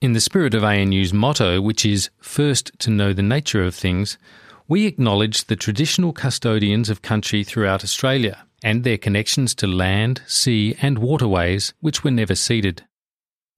[0.00, 4.16] In the spirit of ANU's motto, which is first to know the nature of things,
[4.66, 10.74] we acknowledge the traditional custodians of country throughout Australia and their connections to land, sea,
[10.80, 12.86] and waterways which were never ceded.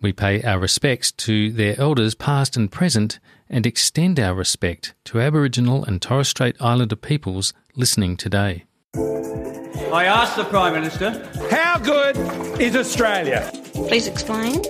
[0.00, 5.20] We pay our respects to their elders past and present and extend our respect to
[5.20, 8.64] Aboriginal and Torres Strait Islander peoples listening today.
[8.96, 12.16] I asked the Prime Minister, How good
[12.60, 13.48] is Australia?
[13.74, 14.60] Please explain.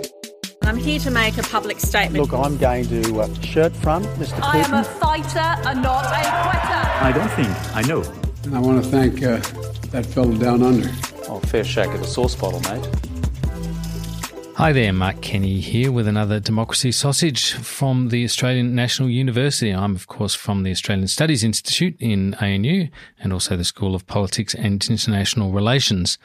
[0.64, 2.22] I'm here to make a public statement.
[2.24, 4.34] Look, I'm going to uh, shirt front Mr.
[4.34, 4.54] Putin.
[4.54, 6.82] I am a fighter and not a quitter.
[7.04, 8.02] I don't think I know.
[8.44, 9.38] And I want to thank uh,
[9.90, 10.88] that fellow down under.
[11.28, 12.88] Oh, fair shake of the sauce bottle, mate.
[14.56, 19.70] Hi there, Mark Kenny here with another Democracy Sausage from the Australian National University.
[19.70, 24.06] I'm, of course, from the Australian Studies Institute in ANU and also the School of
[24.06, 26.18] Politics and International Relations.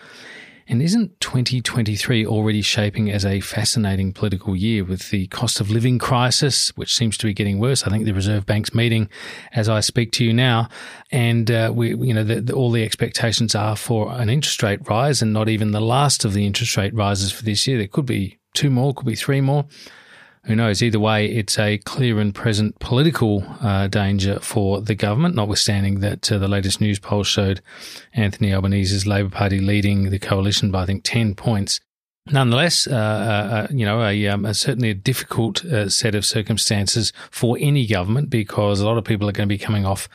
[0.69, 5.97] And isn't 2023 already shaping as a fascinating political year with the cost of living
[5.97, 7.83] crisis, which seems to be getting worse?
[7.83, 9.09] I think the Reserve Bank's meeting
[9.53, 10.67] as I speak to you now,
[11.09, 14.87] and uh, we, you know, the, the, all the expectations are for an interest rate
[14.89, 17.77] rise, and not even the last of the interest rate rises for this year.
[17.77, 19.67] There could be two more, could be three more
[20.47, 20.81] who knows?
[20.81, 26.31] Either way, it's a clear and present political uh, danger for the government, notwithstanding that
[26.31, 27.61] uh, the latest Newspoll showed
[28.13, 31.81] Anthony Albanese's Labor Party leading the coalition by, I think, 10 points.
[32.31, 36.25] Nonetheless, uh, uh, uh you know, a, um, a, certainly a difficult uh, set of
[36.25, 40.07] circumstances for any government because a lot of people are going to be coming off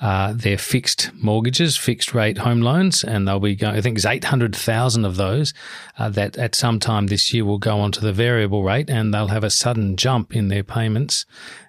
[0.00, 4.04] uh, their fixed mortgages, fixed rate home loans, and they'll be going, I think it's
[4.04, 5.54] 800,000 of those
[5.98, 9.28] uh, that at some time this year will go onto the variable rate and they'll
[9.28, 11.24] have a sudden jump in their payments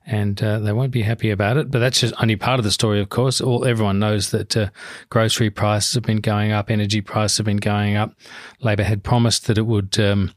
[0.05, 1.71] and uh, they won't be happy about it.
[1.71, 3.39] But that's just only part of the story, of course.
[3.39, 4.69] All everyone knows that uh,
[5.09, 8.13] grocery prices have been going up, energy prices have been going up.
[8.61, 10.33] Labor had promised that it would um,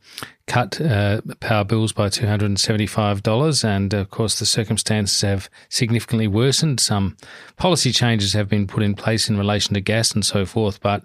[0.51, 3.65] cut uh, power bills by $275.
[3.65, 6.81] And of course, the circumstances have significantly worsened.
[6.81, 7.17] Some
[7.57, 11.05] policy changes have been put in place in relation to gas and so forth, but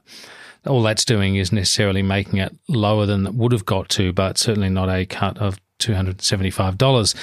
[0.66, 4.40] all that's doing is necessarily making it lower than it would have got to, but
[4.40, 7.16] certainly not a cut of $275.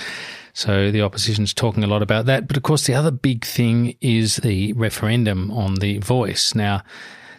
[0.54, 2.46] So the opposition's talking a lot about that.
[2.46, 6.54] But of course, the other big thing is the referendum on the voice.
[6.54, 6.82] Now,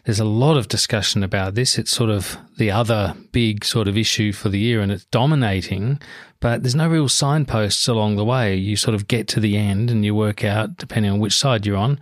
[0.05, 1.77] there's a lot of discussion about this.
[1.77, 6.01] It's sort of the other big sort of issue for the year and it's dominating,
[6.41, 8.55] but there's no real signposts along the way.
[8.55, 11.65] You sort of get to the end and you work out, depending on which side
[11.65, 11.99] you're on,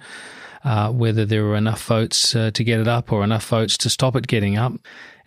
[0.63, 3.89] uh, whether there are enough votes uh, to get it up or enough votes to
[3.89, 4.73] stop it getting up.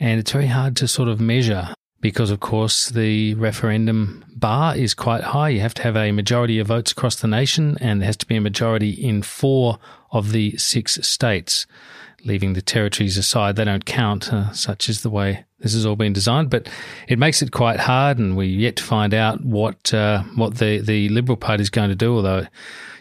[0.01, 4.95] And it's very hard to sort of measure because, of course, the referendum bar is
[4.95, 5.51] quite high.
[5.51, 8.27] You have to have a majority of votes across the nation, and there has to
[8.27, 9.79] be a majority in four
[10.11, 11.67] of the six states
[12.25, 15.97] leaving the territories aside, they don't count, uh, such is the way this has all
[15.97, 16.51] been designed.
[16.51, 16.69] But
[17.09, 20.79] it makes it quite hard, and we're yet to find out what uh, what the,
[20.79, 22.47] the Liberal Party is going to do, although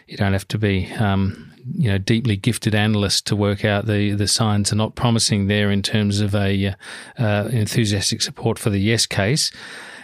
[0.06, 0.92] you don't have to be.
[0.94, 5.46] Um, you know, deeply gifted analyst to work out the, the signs are not promising
[5.46, 6.74] there in terms of a uh,
[7.18, 9.50] uh enthusiastic support for the yes case.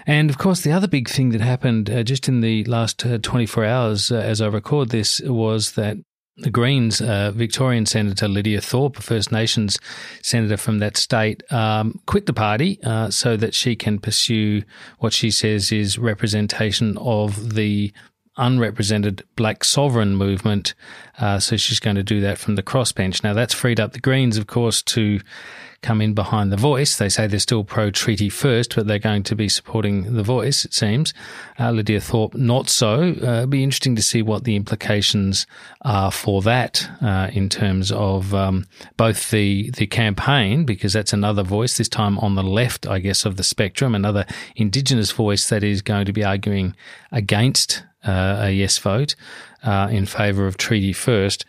[0.06, 3.18] And of course, the other big thing that happened uh, just in the last uh,
[3.18, 5.98] 24 hours uh, as I record this was that
[6.42, 9.78] the Greens, uh, Victorian Senator Lydia Thorpe, a First Nations
[10.22, 14.62] senator from that state, um, quit the party uh, so that she can pursue
[14.98, 17.92] what she says is representation of the
[18.36, 20.74] unrepresented black sovereign movement.
[21.18, 23.22] Uh, so she's going to do that from the crossbench.
[23.22, 25.20] Now, that's freed up the Greens, of course, to
[25.82, 26.96] come in behind the voice.
[26.96, 30.64] They say they're still pro treaty first, but they're going to be supporting the voice,
[30.64, 31.14] it seems.
[31.58, 33.14] Uh, Lydia Thorpe, not so.
[33.22, 35.46] Uh, it'll be interesting to see what the implications
[35.82, 38.66] are for that uh, in terms of um,
[38.96, 43.24] both the, the campaign, because that's another voice, this time on the left, I guess,
[43.24, 44.26] of the spectrum, another
[44.56, 46.74] Indigenous voice that is going to be arguing
[47.10, 49.14] against uh, a yes vote
[49.62, 51.44] uh, in favour of treaty first.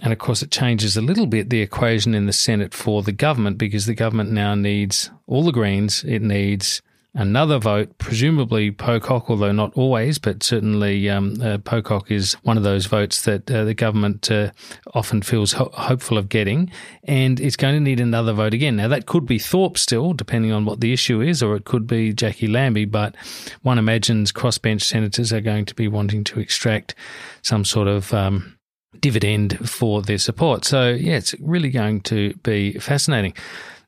[0.00, 3.12] And of course, it changes a little bit the equation in the Senate for the
[3.12, 6.80] government because the government now needs all the Greens, it needs
[7.14, 12.62] another vote, presumably Pocock, although not always, but certainly um, uh, Pocock is one of
[12.62, 14.50] those votes that uh, the government uh,
[14.94, 16.70] often feels ho- hopeful of getting,
[17.04, 18.76] and it's going to need another vote again.
[18.76, 21.86] Now, that could be Thorpe still, depending on what the issue is, or it could
[21.86, 23.14] be Jacqui Lambie, but
[23.62, 26.94] one imagines crossbench senators are going to be wanting to extract
[27.42, 28.12] some sort of.
[28.14, 28.56] Um,
[29.00, 30.64] dividend for their support.
[30.64, 33.34] So, yeah, it's really going to be fascinating.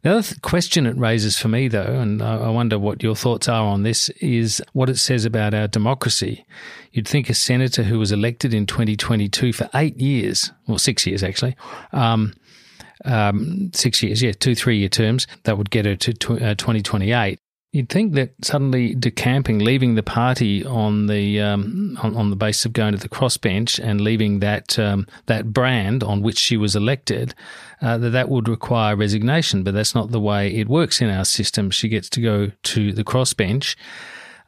[0.03, 3.17] The other th- question it raises for me, though, and I, I wonder what your
[3.17, 6.45] thoughts are on this, is what it says about our democracy.
[6.93, 11.23] You'd think a senator who was elected in 2022 for eight years, well, six years
[11.23, 11.57] actually,
[11.93, 12.35] um,
[13.07, 16.55] um, six years, yeah, two three year terms, that would get her to tw- uh,
[16.55, 17.39] 2028.
[17.75, 22.67] You'd think that suddenly decamping, leaving the party on the um, on, on, the basis
[22.67, 26.77] of going to the crossbench and leaving that um, that brand on which she was
[26.77, 27.35] elected,
[27.83, 29.65] uh, that that would require resignation.
[29.65, 31.73] But that's not the way it works in our system.
[31.73, 33.75] She gets to go to the crossbench.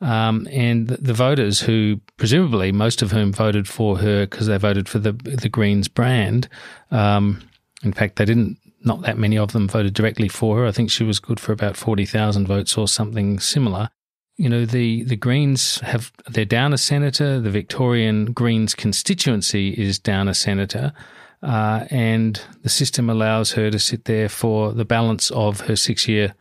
[0.01, 4.89] Um, and the voters who, presumably, most of whom voted for her because they voted
[4.89, 6.49] for the the Greens brand.
[6.93, 7.43] Um,
[7.83, 10.67] in fact, they didn't not that many of them voted directly for her.
[10.67, 13.91] I think she was good for about 40,000 votes or something similar.
[14.37, 17.41] You know, the, the Greens have, they're down a senator.
[17.41, 20.93] The Victorian Greens constituency is down a senator.
[21.43, 26.09] Uh, and the system allows her to sit there for the balance of her six
[26.09, 26.35] year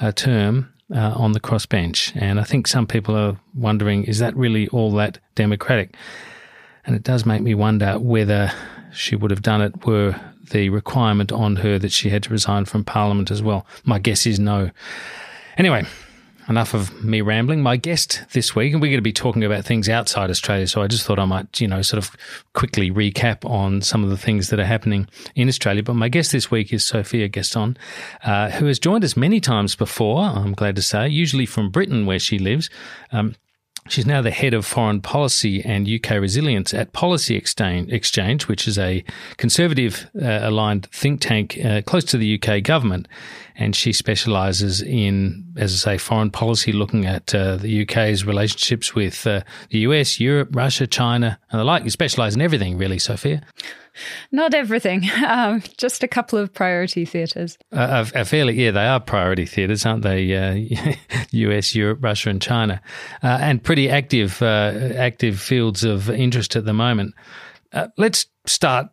[0.00, 2.12] uh, term uh, on the crossbench.
[2.14, 5.94] And I think some people are wondering is that really all that democratic?
[6.84, 8.52] And it does make me wonder whether
[8.92, 10.18] she would have done it were
[10.50, 13.66] the requirement on her that she had to resign from Parliament as well.
[13.84, 14.70] My guess is no.
[15.56, 15.84] Anyway,
[16.48, 17.62] enough of me rambling.
[17.62, 20.82] My guest this week, and we're going to be talking about things outside Australia, so
[20.82, 22.16] I just thought I might, you know, sort of
[22.54, 25.82] quickly recap on some of the things that are happening in Australia.
[25.82, 27.76] But my guest this week is Sophia Gaston,
[28.24, 32.06] uh, who has joined us many times before, I'm glad to say, usually from Britain,
[32.06, 32.70] where she lives.
[33.12, 33.34] Um,
[33.88, 38.78] She's now the head of foreign policy and UK resilience at Policy Exchange, which is
[38.78, 39.02] a
[39.36, 43.08] conservative uh, aligned think tank uh, close to the UK government.
[43.56, 48.94] And she specialises in, as I say, foreign policy, looking at uh, the UK's relationships
[48.94, 49.40] with uh,
[49.70, 51.82] the US, Europe, Russia, China, and the like.
[51.82, 53.42] You specialise in everything, really, Sophia.
[54.30, 57.58] Not everything, um, just a couple of priority theatres.
[57.72, 60.34] Uh, uh, fairly, yeah, they are priority theatres, aren't they?
[60.34, 60.94] Uh,
[61.30, 62.80] US, Europe, Russia, and China,
[63.22, 67.14] uh, and pretty active, uh, active fields of interest at the moment.
[67.72, 68.88] Uh, let's start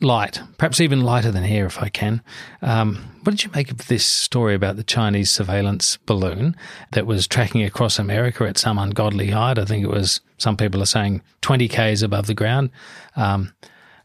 [0.00, 2.22] light, perhaps even lighter than here, if I can.
[2.62, 6.54] Um, what did you make of this story about the Chinese surveillance balloon
[6.92, 9.58] that was tracking across America at some ungodly height?
[9.58, 12.70] I think it was, some people are saying 20 Ks above the ground.
[13.16, 13.52] Um,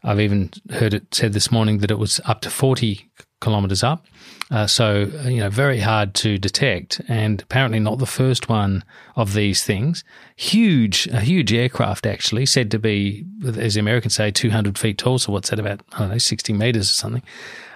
[0.04, 3.08] I've even heard it said this morning that it was up to 40
[3.40, 4.06] kilometres up.
[4.50, 8.84] Uh, so, you know, very hard to detect, and apparently not the first one
[9.16, 10.04] of these things.
[10.36, 13.24] Huge, a huge aircraft actually, said to be,
[13.56, 15.18] as the Americans say, 200 feet tall.
[15.18, 15.80] So, what's that about?
[15.92, 17.22] I don't know, 60 metres or something.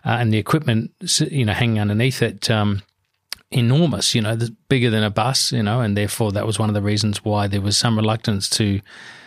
[0.05, 2.83] Uh, and the equipment, you know, hanging underneath it, um,
[3.51, 4.39] enormous, you know,
[4.69, 7.47] bigger than a bus, you know, and therefore that was one of the reasons why
[7.47, 8.81] there was some reluctance to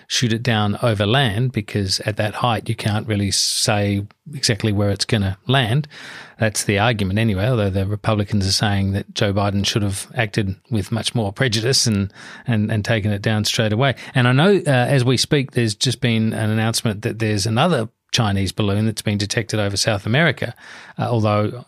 [0.09, 4.89] shoot it down over land because at that height you can't really say exactly where
[4.89, 5.87] it's going to land.
[6.39, 10.55] That's the argument anyway, although the Republicans are saying that Joe Biden should have acted
[10.71, 12.11] with much more prejudice and,
[12.47, 13.95] and, and taken it down straight away.
[14.15, 17.87] And I know uh, as we speak, there's just been an announcement that there's another
[18.19, 20.53] Chinese balloon that's been detected over South America.
[20.97, 21.63] Uh, although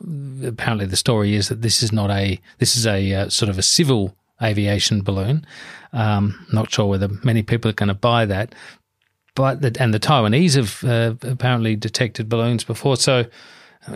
[0.45, 3.57] apparently the story is that this is not a this is a uh, sort of
[3.57, 5.45] a civil aviation balloon.
[5.93, 8.53] Um, not sure whether many people are going to buy that,
[9.33, 12.97] but the, and the Taiwanese have uh, apparently detected balloons before.
[12.97, 13.25] So,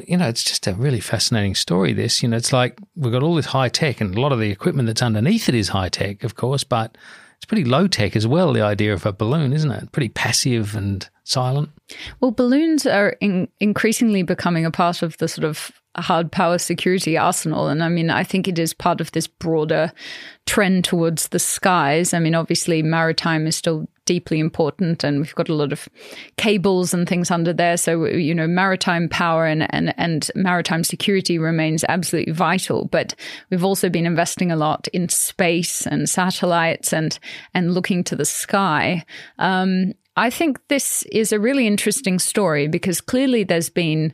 [0.08, 1.92] you know, it's just a really fascinating story.
[1.92, 4.40] This, you know, it's like we've got all this high tech, and a lot of
[4.40, 6.98] the equipment that's underneath it is high tech, of course, but
[7.38, 8.54] it's pretty low tech as well.
[8.54, 9.92] The idea of a balloon, isn't it?
[9.92, 11.70] Pretty passive and silent.
[12.20, 15.72] Well, balloons are in- increasingly becoming a part of the sort of
[16.02, 17.68] hard power security arsenal.
[17.68, 19.92] And I mean, I think it is part of this broader
[20.46, 22.14] trend towards the skies.
[22.14, 25.90] I mean, obviously, maritime is still deeply important, and we've got a lot of
[26.38, 27.78] cables and things under there.
[27.78, 32.86] So, you know, maritime power and, and, and maritime security remains absolutely vital.
[32.86, 33.16] But
[33.50, 37.18] we've also been investing a lot in space and satellites and,
[37.54, 39.04] and looking to the sky.
[39.40, 44.14] Um, I think this is a really interesting story because clearly there's been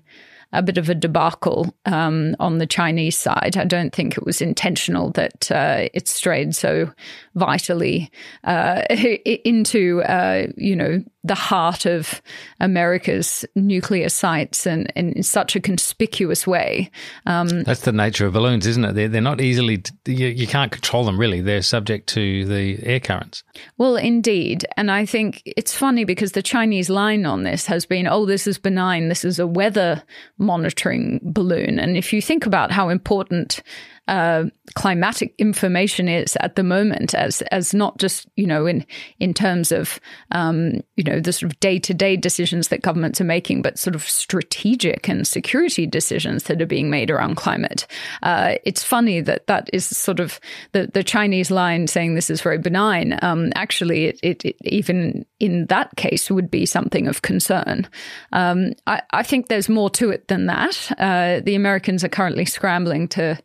[0.53, 3.57] a bit of a debacle um, on the Chinese side.
[3.57, 6.91] I don't think it was intentional that uh, it strayed so
[7.35, 8.11] vitally
[8.43, 12.21] uh, into, uh, you know, the heart of
[12.59, 16.89] America's nuclear sites and, and in such a conspicuous way.
[17.27, 18.93] Um, That's the nature of balloons, isn't it?
[18.93, 21.41] They're, they're not easily, you, you can't control them really.
[21.41, 23.43] They're subject to the air currents.
[23.77, 24.65] Well, indeed.
[24.77, 28.47] And I think it's funny because the Chinese line on this has been, oh, this
[28.47, 29.09] is benign.
[29.09, 30.01] This is a weather
[30.39, 31.77] monitoring balloon.
[31.77, 33.61] And if you think about how important
[34.07, 38.85] uh, climatic information is at the moment, as as not just you know in
[39.19, 39.99] in terms of
[40.31, 43.77] um, you know the sort of day to day decisions that governments are making, but
[43.77, 47.85] sort of strategic and security decisions that are being made around climate.
[48.23, 50.39] Uh, it's funny that that is sort of
[50.71, 53.17] the the Chinese line saying this is very benign.
[53.21, 57.87] Um, actually, it, it, it, even in that case would be something of concern.
[58.31, 60.91] Um, I, I, think there's more to it than that.
[60.99, 63.39] Uh, the Americans are currently scrambling to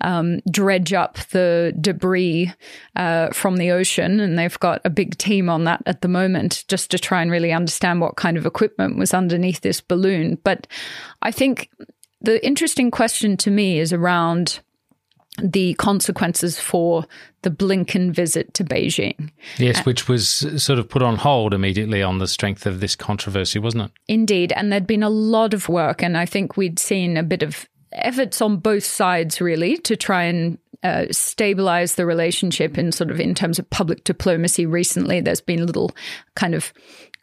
[0.00, 2.52] um, dredge up the debris
[2.96, 6.64] uh, from the ocean, and they've got a big team on that at the moment
[6.68, 10.38] just to try and really understand what kind of equipment was underneath this balloon.
[10.42, 10.66] But
[11.22, 11.70] I think
[12.20, 14.60] the interesting question to me is around
[15.42, 17.06] the consequences for
[17.42, 19.30] the Blinken visit to Beijing.
[19.56, 20.28] Yes, which was
[20.62, 23.90] sort of put on hold immediately on the strength of this controversy, wasn't it?
[24.08, 24.52] Indeed.
[24.52, 27.66] And there'd been a lot of work, and I think we'd seen a bit of
[27.92, 33.20] efforts on both sides really to try and uh, stabilize the relationship in sort of
[33.20, 35.90] in terms of public diplomacy recently there's been a little
[36.34, 36.72] kind of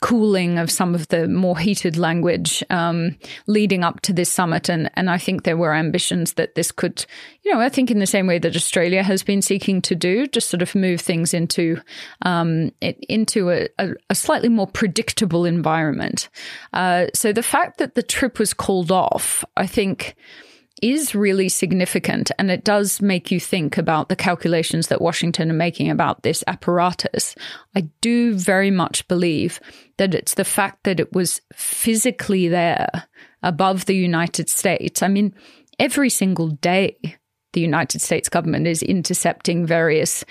[0.01, 3.15] cooling of some of the more heated language um,
[3.47, 4.69] leading up to this summit.
[4.69, 7.05] And, and I think there were ambitions that this could,
[7.43, 10.27] you know, I think in the same way that Australia has been seeking to do,
[10.27, 11.81] just sort of move things into
[12.21, 16.29] um, it, into a, a, a, slightly more predictable environment.
[16.73, 20.15] Uh, so the fact that the trip was called off, I think
[20.81, 25.55] is really significant and it does make you think about the calculations that Washington are
[25.55, 27.35] making about this apparatus.
[27.75, 29.59] I do very much believe
[29.97, 32.89] that it's the fact that it was physically there
[33.43, 35.01] above the United States.
[35.01, 35.33] I mean,
[35.79, 36.97] every single day
[37.57, 40.23] the United States government is intercepting various,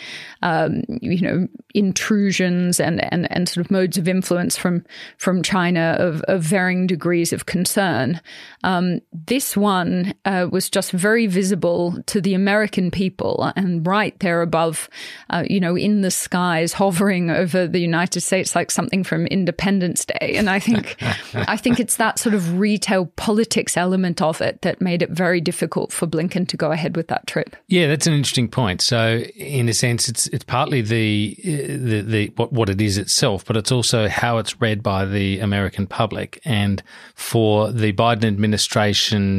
[0.42, 4.84] um, you know, intrusions and, and, and sort of modes of influence from
[5.18, 8.20] from China of, of varying degrees of concern.
[8.66, 14.42] Um, this one uh, was just very visible to the American people and right there
[14.42, 14.90] above,
[15.30, 20.04] uh, you know, in the skies, hovering over the United States like something from Independence
[20.04, 20.34] Day.
[20.34, 20.96] And I think
[21.34, 25.40] I think it's that sort of retail politics element of it that made it very
[25.40, 27.54] difficult for Blinken to go ahead with that trip.
[27.68, 28.82] Yeah, that's an interesting point.
[28.82, 33.44] So, in a sense, it's it's partly the the, the what what it is itself,
[33.44, 36.82] but it's also how it's read by the American public, and
[37.14, 38.55] for the Biden administration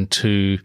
[0.08, 0.58] to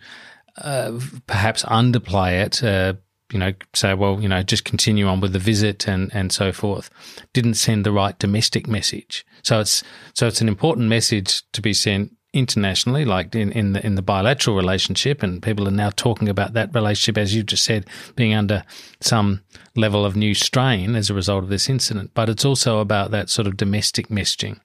[0.57, 2.63] uh, perhaps underplay it.
[2.63, 2.93] Uh,
[3.31, 6.51] you know, say, well, you know, just continue on with the visit and, and so
[6.51, 6.91] forth,
[7.33, 9.25] didn't send the right domestic message.
[9.41, 9.83] So it's
[10.13, 14.01] so it's an important message to be sent internationally, like in, in the in the
[14.01, 18.33] bilateral relationship, and people are now talking about that relationship, as you just said, being
[18.33, 18.63] under
[18.99, 19.41] some
[19.75, 22.11] level of new strain as a result of this incident.
[22.13, 24.59] But it's also about that sort of domestic messaging.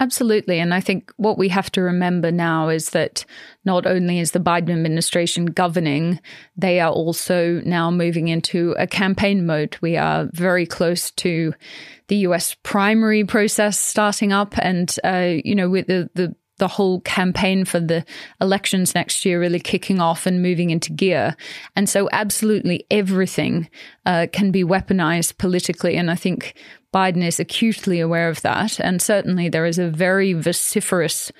[0.00, 0.58] Absolutely.
[0.58, 3.24] And I think what we have to remember now is that
[3.64, 6.20] not only is the Biden administration governing,
[6.56, 9.76] they are also now moving into a campaign mode.
[9.80, 11.54] We are very close to
[12.08, 14.54] the US primary process starting up.
[14.58, 18.04] And, uh, you know, with the, the the whole campaign for the
[18.40, 21.36] elections next year really kicking off and moving into gear.
[21.74, 23.68] And so, absolutely everything
[24.06, 25.96] uh, can be weaponized politically.
[25.96, 26.54] And I think
[26.94, 28.78] Biden is acutely aware of that.
[28.78, 31.32] And certainly, there is a very vociferous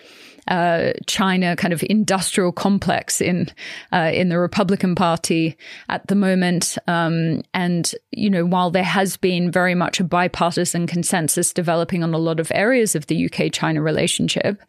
[0.48, 3.48] uh, China kind of industrial complex in
[3.92, 5.56] uh, in the Republican Party
[5.88, 6.76] at the moment.
[6.86, 12.12] Um, and you know, while there has been very much a bipartisan consensus developing on
[12.12, 14.60] a lot of areas of the UK China relationship,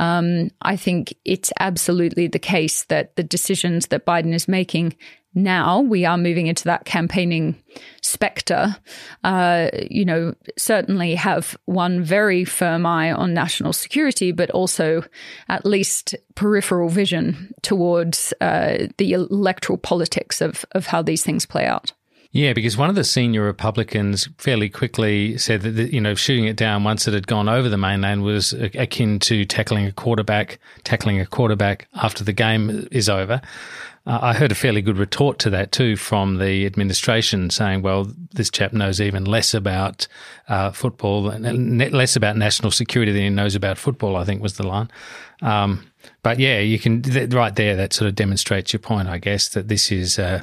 [0.00, 4.96] um, I think it's absolutely the case that the decisions that Biden is making
[5.34, 7.56] now we are moving into that campaigning
[8.02, 8.76] spectre,
[9.24, 15.02] uh, you know, certainly have one very firm eye on national security, but also
[15.48, 21.66] at least peripheral vision towards uh, the electoral politics of, of how these things play
[21.66, 21.92] out.
[22.34, 26.56] Yeah, because one of the senior Republicans fairly quickly said that you know shooting it
[26.56, 31.20] down once it had gone over the mainland was akin to tackling a quarterback, tackling
[31.20, 33.42] a quarterback after the game is over.
[34.04, 38.12] Uh, I heard a fairly good retort to that too from the administration saying, well,
[38.32, 40.08] this chap knows even less about
[40.48, 44.66] uh, football, less about national security than he knows about football, I think was the
[44.66, 44.90] line.
[45.40, 45.86] Um,
[46.22, 49.68] but yeah, you can, right there, that sort of demonstrates your point, I guess, that
[49.68, 50.42] this is uh,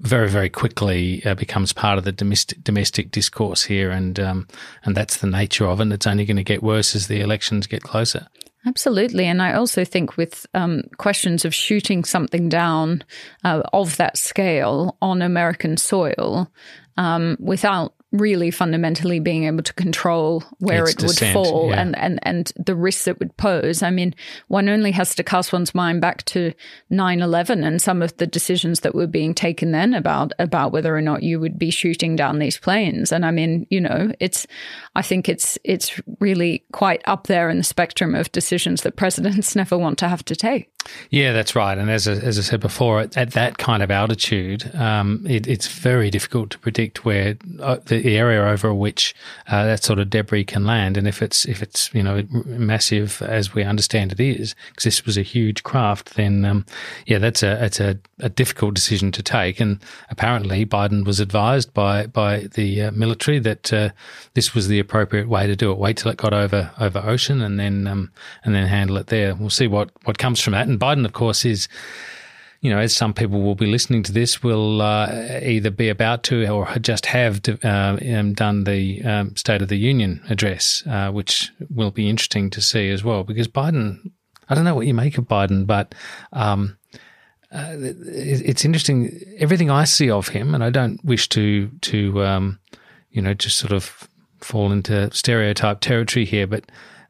[0.00, 4.46] very, very quickly uh, becomes part of the domestic, domestic discourse here, and um,
[4.84, 5.84] and that's the nature of it.
[5.84, 8.28] And it's only going to get worse as the elections get closer.
[8.66, 9.26] Absolutely.
[9.26, 13.04] And I also think with um, questions of shooting something down
[13.44, 16.50] uh, of that scale on American soil
[16.96, 21.80] um, without really fundamentally being able to control where Its it would descent, fall yeah.
[21.80, 23.82] and, and, and the risks it would pose.
[23.82, 24.14] I mean,
[24.48, 26.52] one only has to cast one's mind back to
[26.90, 30.96] 9 11 and some of the decisions that were being taken then about, about whether
[30.96, 33.12] or not you would be shooting down these planes.
[33.12, 34.46] And I mean, you know, it's,
[34.94, 39.56] I think it's, it's really quite up there in the spectrum of decisions that presidents
[39.56, 40.70] never want to have to take.
[41.10, 41.76] Yeah, that's right.
[41.76, 45.46] And as I, as I said before, at, at that kind of altitude, um, it,
[45.46, 49.14] it's very difficult to predict where uh, the area over which
[49.48, 50.96] uh, that sort of debris can land.
[50.96, 55.06] And if it's if it's you know massive as we understand it is, because this
[55.06, 56.66] was a huge craft, then um,
[57.06, 59.60] yeah, that's a it's a, a difficult decision to take.
[59.60, 63.90] And apparently, Biden was advised by by the uh, military that uh,
[64.34, 65.78] this was the appropriate way to do it.
[65.78, 68.10] Wait till it got over over ocean, and then um,
[68.44, 69.34] and then handle it there.
[69.34, 70.66] We'll see what what comes from that.
[70.66, 71.68] And Biden, of course, is
[72.60, 76.22] you know, as some people will be listening to this, will uh, either be about
[76.24, 81.10] to or just have uh, um, done the um, State of the Union address, uh,
[81.12, 83.24] which will be interesting to see as well.
[83.24, 84.10] Because Biden,
[84.48, 85.94] I don't know what you make of Biden, but
[86.32, 86.76] um,
[87.52, 89.16] uh, it's interesting.
[89.38, 92.58] Everything I see of him, and I don't wish to to um,
[93.10, 94.08] you know just sort of
[94.40, 96.64] fall into stereotype territory here, but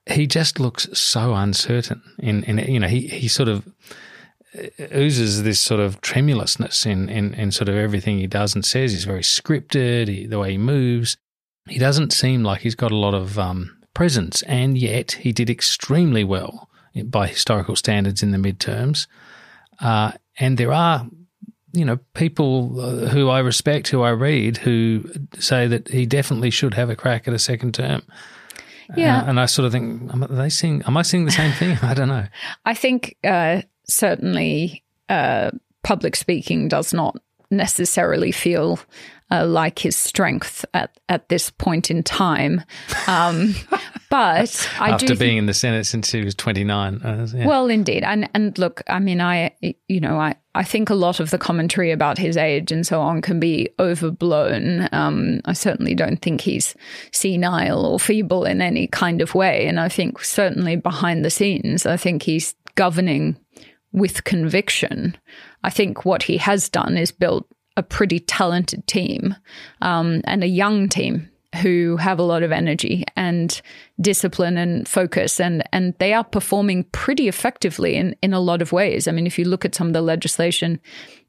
[0.07, 2.03] he just looks so uncertain.
[2.19, 3.67] In, in you know, he he sort of
[4.95, 8.93] oozes this sort of tremulousness in, in, in sort of everything he does and says.
[8.93, 11.17] He's very scripted, he, the way he moves.
[11.69, 15.51] He doesn't seem like he's got a lot of um, presence, and yet he did
[15.51, 16.71] extremely well
[17.05, 19.07] by historical standards in the midterms.
[19.81, 21.07] Uh, and there are,
[21.73, 26.51] you know, people uh, who I respect, who I read, who say that he definitely
[26.51, 28.03] should have a crack at a second term.
[28.97, 30.83] Yeah, uh, and I sort of think, am I, they seeing?
[30.83, 31.79] Am I seeing the same thing?
[31.83, 32.27] I don't know.
[32.65, 35.51] I think uh, certainly uh,
[35.83, 37.17] public speaking does not
[37.51, 38.79] necessarily feel
[39.31, 42.63] uh, like his strength at, at this point in time.
[43.07, 43.55] Um,
[44.11, 47.03] but I after do being think, in the Senate since he was twenty nine.
[47.03, 47.47] Uh, yeah.
[47.47, 49.53] well, indeed, and and look, I mean, I
[49.89, 53.01] you know, I I think a lot of the commentary about his age and so
[53.01, 54.89] on can be overblown.
[54.93, 56.75] Um, I certainly don't think he's
[57.13, 61.85] senile or feeble in any kind of way, and I think certainly behind the scenes,
[61.85, 63.37] I think he's governing
[63.93, 65.17] with conviction.
[65.65, 69.35] I think what he has done is built a pretty talented team
[69.83, 73.61] um, and a young team who have a lot of energy and
[74.01, 78.73] discipline and focus and and they are performing pretty effectively in in a lot of
[78.73, 79.09] ways.
[79.09, 80.81] I mean, if you look at some of the legislation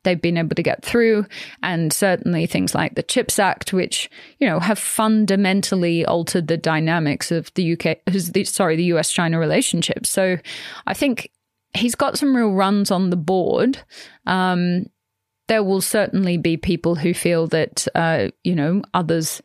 [0.04, 1.26] they've been able to get through
[1.64, 7.32] and certainly things like the Chips Act which, you know, have fundamentally altered the dynamics
[7.32, 7.98] of the UK
[8.46, 10.06] sorry, the US China relationship.
[10.06, 10.38] So
[10.86, 11.30] I think
[11.74, 13.80] he's got some real runs on the board.
[14.26, 14.88] Um,
[15.48, 19.42] there will certainly be people who feel that, uh, you know, others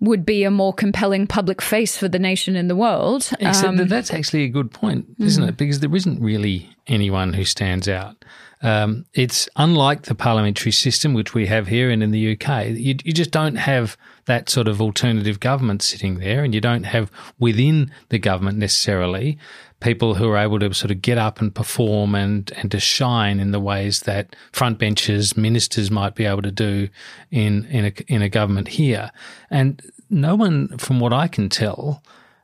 [0.00, 3.30] would be a more compelling public face for the nation in the world.
[3.40, 5.56] Except Um, that that's actually a good point, isn't it?
[5.56, 8.24] Because there isn't really anyone who stands out.
[8.62, 12.70] Um, it's unlike the parliamentary system, which we have here and in the UK.
[12.70, 16.84] You, you just don't have that sort of alternative government sitting there, and you don't
[16.84, 19.38] have within the government necessarily
[19.80, 23.38] people who are able to sort of get up and perform and, and to shine
[23.38, 26.88] in the ways that front benches, ministers might be able to do
[27.30, 29.12] in, in a, in a government here.
[29.50, 32.02] And no one, from what I can tell,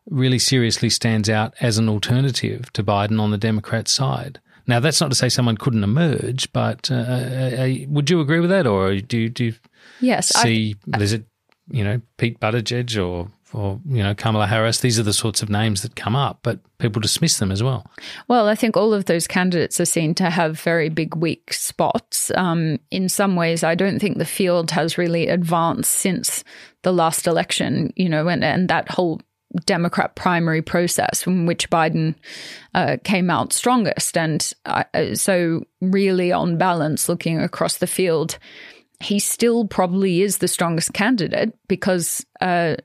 [0.08, 4.40] really seriously stands out as an alternative to Biden on the Democrat side.
[4.66, 8.50] Now, that's not to say someone couldn't emerge, but uh, uh, would you agree with
[8.50, 9.54] that, or do you, do you
[10.00, 10.76] yes, I- see?
[10.98, 11.24] is it
[11.70, 14.80] you know Pete Buttigieg or or you know Kamala Harris?
[14.80, 17.86] These are the sorts of names that come up, but people dismiss them as well.
[18.28, 22.30] Well, I think all of those candidates are seen to have very big weak spots.
[22.34, 26.44] Um, in some ways, I don't think the field has really advanced since
[26.82, 29.20] the last election, you know, and, and that whole
[29.66, 32.14] Democrat primary process from which Biden
[32.74, 34.16] uh, came out strongest.
[34.16, 38.38] And uh, so, really, on balance, looking across the field,
[39.00, 42.76] he still probably is the strongest candidate because uh,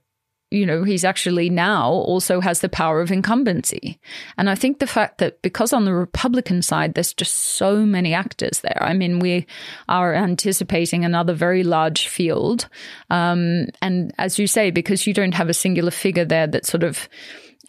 [0.51, 3.99] you know, he's actually now also has the power of incumbency.
[4.38, 8.13] And I think the fact that because on the Republican side, there's just so many
[8.13, 8.81] actors there.
[8.81, 9.45] I mean, we
[9.88, 12.67] are anticipating another very large field.
[13.12, 16.83] Um, and as you say, because you don't have a singular figure there that sort
[16.83, 17.07] of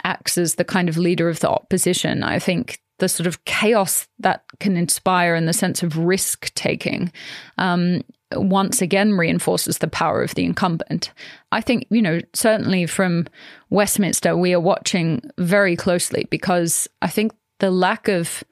[0.02, 4.08] acts as the kind of leader of the opposition, I think the sort of chaos
[4.20, 7.12] that can inspire and the sense of risk taking
[7.58, 8.02] um,
[8.34, 11.12] once again reinforces the power of the incumbent.
[11.52, 13.26] I think, you know, certainly from
[13.70, 18.44] Westminster, we are watching very closely because I think the lack of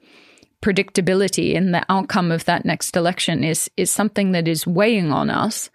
[0.63, 5.31] predictability in the outcome of that next election is is something that is weighing on
[5.31, 5.71] us.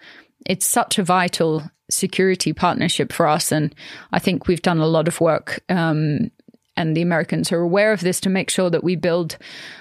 [0.45, 3.73] It's such a vital security partnership for us, and
[4.11, 5.63] I think we've done a lot of work.
[5.69, 6.31] Um,
[6.75, 9.37] and the Americans are aware of this to make sure that we build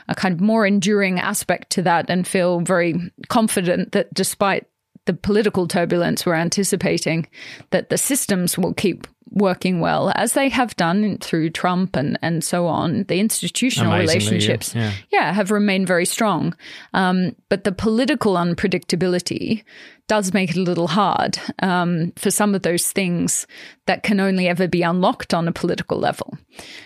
[0.08, 2.94] a kind of more enduring aspect to that and feel very
[3.28, 4.66] confident that despite
[5.06, 7.26] the political turbulence we're anticipating,
[7.70, 12.44] that the systems will keep working well, as they have done through Trump and, and
[12.44, 13.04] so on.
[13.04, 14.92] The institutional relationships, yeah.
[15.10, 15.32] yeah.
[15.32, 16.54] have remained very strong.
[16.92, 19.64] Um, but the political unpredictability
[20.12, 23.46] does make it a little hard um, for some of those things
[23.86, 26.36] that can only ever be unlocked on a political level.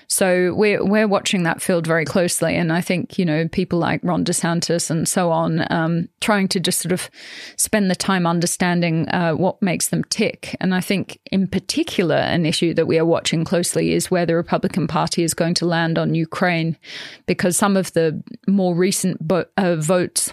[0.07, 4.01] So we're we're watching that field very closely, and I think you know people like
[4.05, 7.11] Ron DeSantis and so on, um, trying to just sort of
[7.57, 10.55] spend the time understanding uh, what makes them tick.
[10.61, 14.37] And I think in particular, an issue that we are watching closely is where the
[14.37, 16.77] Republican Party is going to land on Ukraine,
[17.27, 20.33] because some of the more recent bo- uh, votes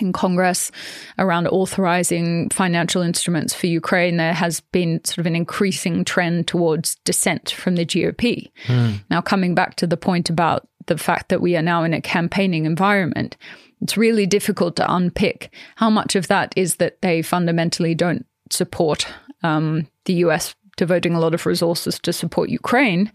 [0.00, 0.70] in Congress
[1.18, 6.96] around authorizing financial instruments for Ukraine, there has been sort of an increasing trend towards
[7.04, 8.50] dissent from the GOP.
[8.66, 9.04] Mm.
[9.10, 12.00] Now, coming back to the point about the fact that we are now in a
[12.00, 13.36] campaigning environment,
[13.80, 19.06] it's really difficult to unpick how much of that is that they fundamentally don't support
[19.42, 23.10] um, the US devoting a lot of resources to support Ukraine,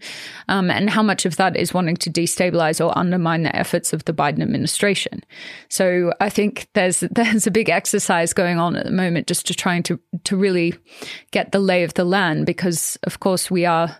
[0.48, 4.04] um, and how much of that is wanting to destabilize or undermine the efforts of
[4.04, 5.22] the Biden administration.
[5.68, 9.54] So I think there's there's a big exercise going on at the moment just to
[9.54, 10.74] trying to to really
[11.30, 13.96] get the lay of the land because of course we are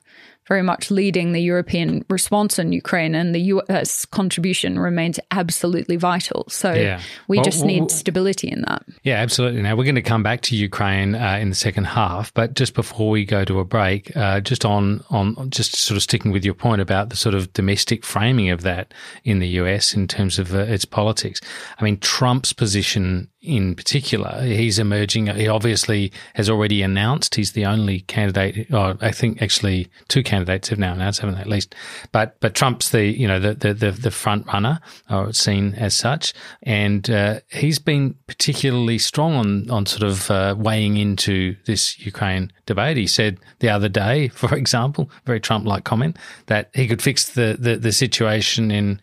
[0.48, 6.44] very much leading the European response in Ukraine, and the US contribution remains absolutely vital.
[6.48, 7.00] So Yeah.
[7.28, 8.82] we Well, just well, need well- stability in that.
[9.04, 9.62] Yeah, absolutely.
[9.62, 12.74] Now we're going to come back to Ukraine uh, in the second half, but just
[12.74, 16.44] before we go to a break, uh, just on on just sort of sticking with
[16.44, 18.92] your point about the sort of domestic framing of that
[19.24, 21.40] in the US in terms of uh, its politics.
[21.78, 25.26] I mean, Trump's position in particular, he's emerging.
[25.26, 28.72] He obviously has already announced he's the only candidate.
[28.72, 31.40] Or I think actually two candidates have now announced, haven't they?
[31.40, 31.74] At least,
[32.12, 35.94] but but Trump's the you know the the the, the front runner, or seen as
[35.94, 41.98] such, and uh, he's been particularly strong on on sort of uh, weighing into this
[41.98, 42.96] Ukraine debate.
[42.96, 47.56] He said the other day, for example, very Trump-like comment that he could fix the
[47.58, 49.00] the, the situation in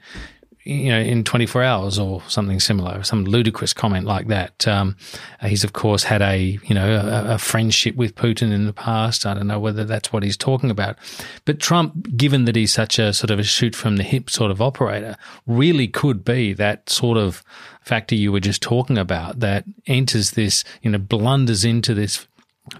[0.63, 4.67] you know, in 24 hours or something similar, some ludicrous comment like that.
[4.67, 4.97] Um,
[5.41, 9.25] he's of course had a, you know, a, a friendship with Putin in the past.
[9.25, 10.97] I don't know whether that's what he's talking about.
[11.45, 14.51] But Trump, given that he's such a sort of a shoot from the hip sort
[14.51, 15.15] of operator,
[15.47, 17.43] really could be that sort of
[17.81, 22.27] factor you were just talking about that enters this, you know, blunders into this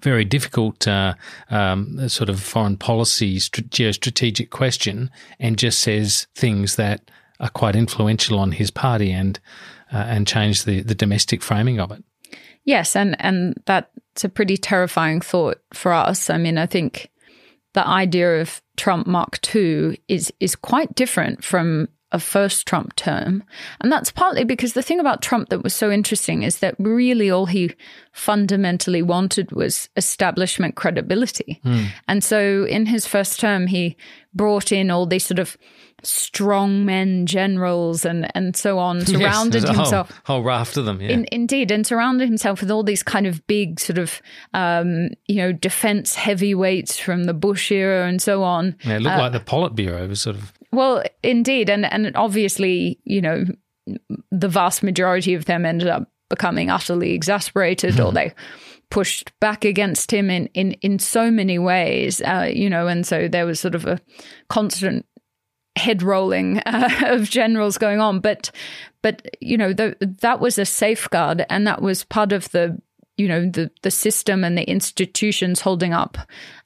[0.02, 1.16] very difficult uh,
[1.50, 7.10] um, sort of foreign policy st- geostrategic question and just says things that
[7.40, 9.40] are quite influential on his party and
[9.92, 12.04] uh, and change the, the domestic framing of it.
[12.66, 16.30] Yes, and and that's a pretty terrifying thought for us.
[16.30, 17.10] I mean, I think
[17.74, 23.44] the idea of Trump Mark II is is quite different from a first Trump term.
[23.82, 27.30] And that's partly because the thing about Trump that was so interesting is that really
[27.30, 27.72] all he
[28.12, 31.62] fundamentally wanted was establishment credibility.
[32.08, 33.96] And so in his first term, he
[34.34, 35.56] brought in all these sort of
[36.04, 40.10] strongmen generals and, and so on, surrounded Yes, himself.
[40.26, 41.02] Whole, whole raft of them.
[41.02, 41.10] Yeah.
[41.10, 44.22] In, indeed, and surrounded himself with all these kind of big sort of,
[44.54, 48.76] um, you know, defense heavyweights from the Bush era and so on.
[48.84, 53.22] yeah, it looked like the Politburo was sort of Well, indeed, and and obviously, you
[53.22, 53.46] know,
[54.32, 58.34] the vast majority of them ended up becoming utterly exasperated, or they
[58.92, 63.28] pushed back against him in in in so many ways, uh, you know, and so
[63.28, 64.00] there was sort of a
[64.50, 65.06] constant
[65.76, 68.52] head rolling uh, of generals going on, but
[69.02, 72.80] but you know the, that was a safeguard, and that was part of the
[73.18, 76.18] you know the the system and the institutions holding up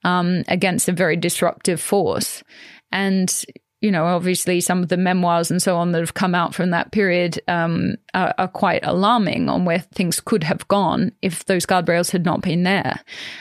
[0.03, 2.43] um, against a very disruptive force,
[2.91, 3.43] and
[3.81, 6.69] you know obviously some of the memoirs and so on that have come out from
[6.69, 11.65] that period um, are, are quite alarming on where things could have gone if those
[11.65, 12.99] guardrails had not been there,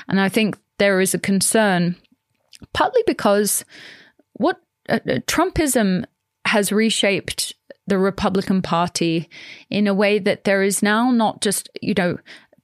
[0.09, 1.97] and I think there is a concern,
[2.73, 3.65] partly because
[4.35, 4.59] what
[4.93, 6.05] uh, uh, Trumpism
[6.45, 7.55] has reshaped
[7.87, 9.29] the Republican Party
[9.71, 12.19] in a way that there is now not just, you know,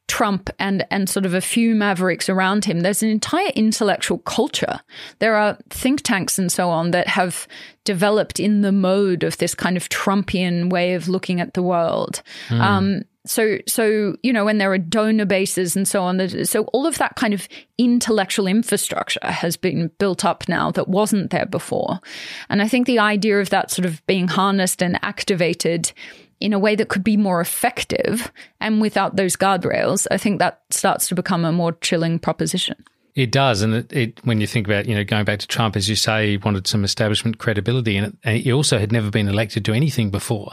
[0.06, 2.80] Trump and and sort of a few mavericks around him.
[2.80, 4.80] There's an entire intellectual culture.
[5.18, 7.46] There are think tanks and so on that have
[7.84, 12.22] developed in the mode of this kind of Trumpian way of looking at the world.
[12.62, 16.86] Um, So, so you know, when there are donor bases and so on, so all
[16.86, 22.00] of that kind of intellectual infrastructure has been built up now that wasn't there before.
[22.48, 25.92] And I think the idea of that sort of being harnessed and activated
[26.40, 30.62] in a way that could be more effective and without those guardrails, I think that
[30.70, 32.76] starts to become a more chilling proposition.
[33.14, 35.74] It does, and it, it, when you think about you know going back to Trump,
[35.74, 39.10] as you say, he wanted some establishment credibility, and, it, and he also had never
[39.10, 40.52] been elected to anything before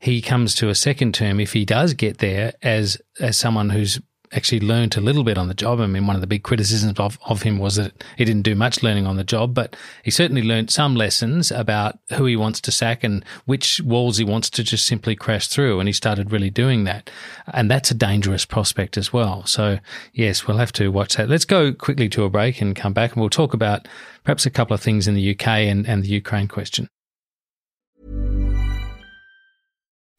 [0.00, 4.00] he comes to a second term if he does get there as as someone who's
[4.32, 5.80] actually learned a little bit on the job.
[5.80, 8.54] I mean, one of the big criticisms of, of him was that he didn't do
[8.54, 12.60] much learning on the job, but he certainly learned some lessons about who he wants
[12.60, 15.80] to sack and which walls he wants to just simply crash through.
[15.80, 17.10] And he started really doing that.
[17.52, 19.44] And that's a dangerous prospect as well.
[19.46, 19.80] So,
[20.12, 21.28] yes, we'll have to watch that.
[21.28, 23.88] Let's go quickly to a break and come back and we'll talk about
[24.22, 26.88] perhaps a couple of things in the UK and, and the Ukraine question.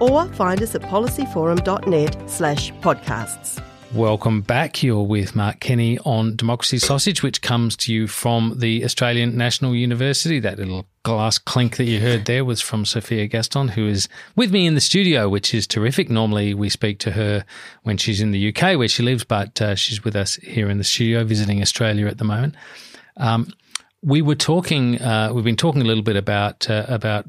[0.00, 3.62] or find us at policyforum.net slash podcasts.
[3.94, 4.82] Welcome back.
[4.82, 9.72] You're with Mark Kenny on Democracy Sausage, which comes to you from the Australian National
[9.72, 10.40] University.
[10.40, 14.50] That little glass clink that you heard there was from Sophia Gaston, who is with
[14.50, 16.10] me in the studio, which is terrific.
[16.10, 17.44] Normally, we speak to her
[17.84, 20.78] when she's in the UK, where she lives, but uh, she's with us here in
[20.78, 22.56] the studio, visiting Australia at the moment.
[23.16, 23.46] Um,
[24.02, 25.00] we were talking.
[25.00, 27.26] Uh, we've been talking a little bit about uh, about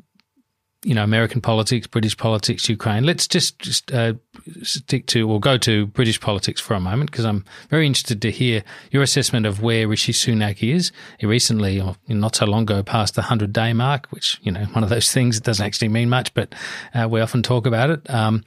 [0.86, 3.06] you know, American politics, British politics, Ukraine.
[3.06, 4.13] Let's just, just uh,
[4.62, 8.30] stick to or go to British politics for a moment because I'm very interested to
[8.30, 10.91] hear your assessment of where Rishi Sunak is.
[11.17, 14.63] He recently, or not so long ago, passed the 100 day mark, which, you know,
[14.74, 16.54] one of those things that doesn't actually mean much, but
[16.93, 18.08] uh, we often talk about it.
[18.08, 18.43] Um,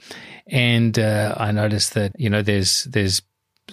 [0.46, 3.20] and uh, I noticed that, you know, there's, there's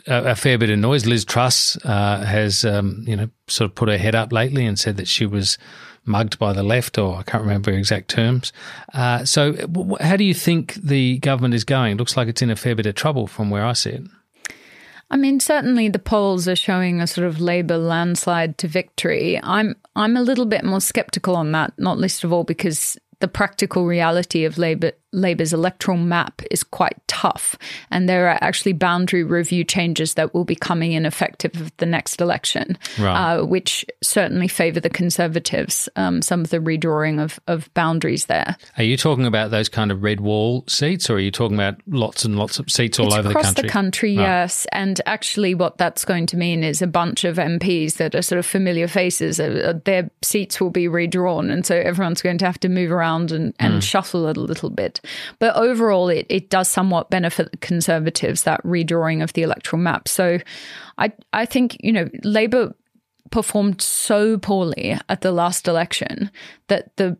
[0.08, 1.05] a, a, fair bit of noise.
[1.05, 4.77] Liz Truss uh, has, um, you know, sort of put her head up lately and
[4.77, 5.58] said that she was
[6.05, 8.53] mugged by the left, or I can't remember exact terms.
[8.93, 9.55] Uh, so,
[9.99, 11.93] how do you think the government is going?
[11.93, 14.03] It looks like it's in a fair bit of trouble from where I see it.
[15.12, 19.39] I mean, certainly the polls are showing a sort of Labor landslide to victory.
[19.43, 23.27] I'm I'm a little bit more skeptical on that, not least of all because the
[23.27, 27.58] practical reality of Labor Labour's electoral map is quite tough,
[27.89, 31.86] and there are actually boundary review changes that will be coming in effective of the
[31.86, 33.38] next election, right.
[33.38, 35.89] uh, which certainly favour the Conservatives.
[35.95, 38.58] Um, some of the redrawing of, of boundaries there.
[38.78, 41.75] Are you talking about those kind of red wall seats, or are you talking about
[41.88, 43.49] lots and lots of seats all it's over the country?
[43.49, 44.23] Across the country, right.
[44.23, 44.67] yes.
[44.71, 48.39] And actually, what that's going to mean is a bunch of MPs that are sort
[48.39, 49.39] of familiar faces.
[49.39, 52.91] Uh, uh, their seats will be redrawn, and so everyone's going to have to move
[52.91, 53.84] around and, and mm.
[53.84, 55.01] shuffle it a little bit.
[55.39, 60.08] But overall, it, it does somewhat benefit Conservatives, that redrawing of the electoral map.
[60.08, 60.39] So
[60.98, 62.74] I, I think, you know, Labour
[63.32, 66.30] performed so poorly at the last election
[66.68, 67.18] that the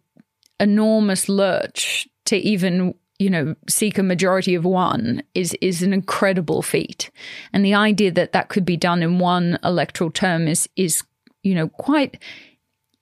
[0.60, 6.62] enormous lurch to even you know seek a majority of one is is an incredible
[6.62, 7.12] feat
[7.54, 11.04] and the idea that that could be done in one electoral term is is
[11.44, 12.22] you know quite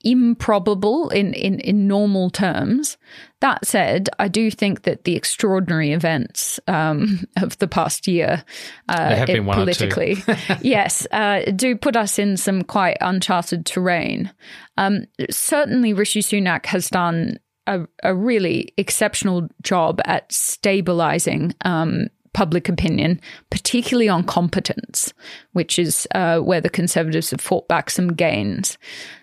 [0.04, 2.96] improbable in, in, in normal terms.
[3.40, 8.44] That said, I do think that the extraordinary events um, of the past year
[8.88, 10.16] uh, it, politically,
[10.60, 14.32] yes, uh, do put us in some quite uncharted terrain.
[14.76, 22.68] Um, certainly, Rishi Sunak has done a, a really exceptional job at stabilizing um, public
[22.68, 25.14] opinion, particularly on competence,
[25.52, 28.76] which is uh, where the Conservatives have fought back some gains.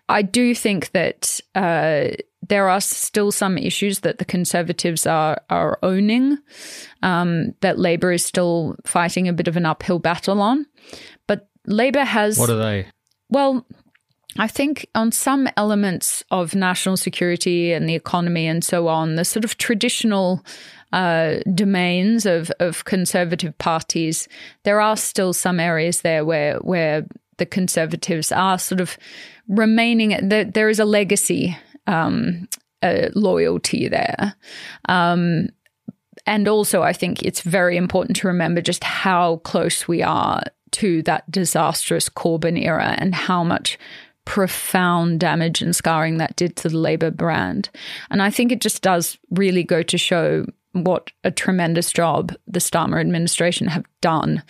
[0.10, 2.08] I do think that uh,
[2.48, 6.40] there are still some issues that the Conservatives are are owning,
[7.04, 10.66] um, that Labor is still fighting a bit of an uphill battle on.
[11.28, 12.88] But Labor has what are they?
[13.30, 13.66] Well,
[14.40, 19.26] I think on some elements of national security and the economy and so on, the
[19.26, 20.44] sort of traditional
[20.94, 24.28] uh, domains of, of conservative parties,
[24.64, 27.06] there are still some areas there where where
[27.38, 28.98] the conservatives are sort of
[29.48, 30.18] remaining.
[30.28, 32.48] There, there is a legacy um,
[33.16, 34.36] loyalty there.
[34.88, 35.50] Um,
[36.26, 41.02] and also, I think it's very important to remember just how close we are to
[41.04, 43.78] that disastrous Corbyn era and how much
[44.26, 47.70] profound damage and scarring that did to the Labour brand.
[48.10, 52.60] And I think it just does really go to show what a tremendous job the
[52.60, 54.42] Starmer administration have done,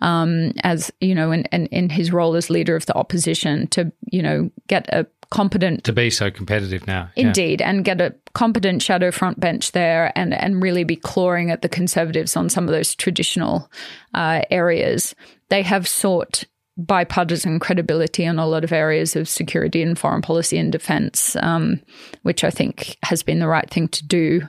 [0.00, 3.92] um, as you know, in, in, in his role as leader of the opposition to
[4.10, 7.10] you know get a competent to be so competitive now.
[7.16, 7.70] Indeed, yeah.
[7.70, 11.68] and get a competent shadow front bench there, and and really be clawing at the
[11.68, 13.70] Conservatives on some of those traditional
[14.14, 15.14] uh, areas.
[15.48, 16.44] They have sought
[16.78, 21.80] bipartisan credibility in a lot of areas of security and foreign policy and defense, um,
[22.22, 24.42] which I think has been the right thing to do.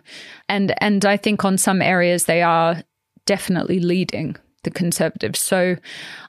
[0.48, 2.84] And and I think on some areas they are
[3.26, 5.40] definitely leading the Conservatives.
[5.40, 5.78] So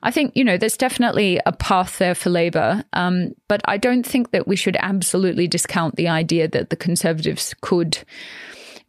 [0.02, 2.84] I think, you know, there's definitely a path there for Labour.
[2.92, 7.54] Um, but I don't think that we should absolutely discount the idea that the Conservatives
[7.60, 7.98] could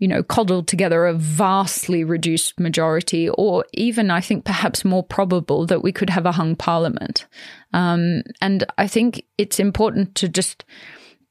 [0.01, 5.67] you know, coddled together a vastly reduced majority, or even I think perhaps more probable
[5.67, 7.27] that we could have a hung parliament.
[7.71, 10.65] Um, and I think it's important to just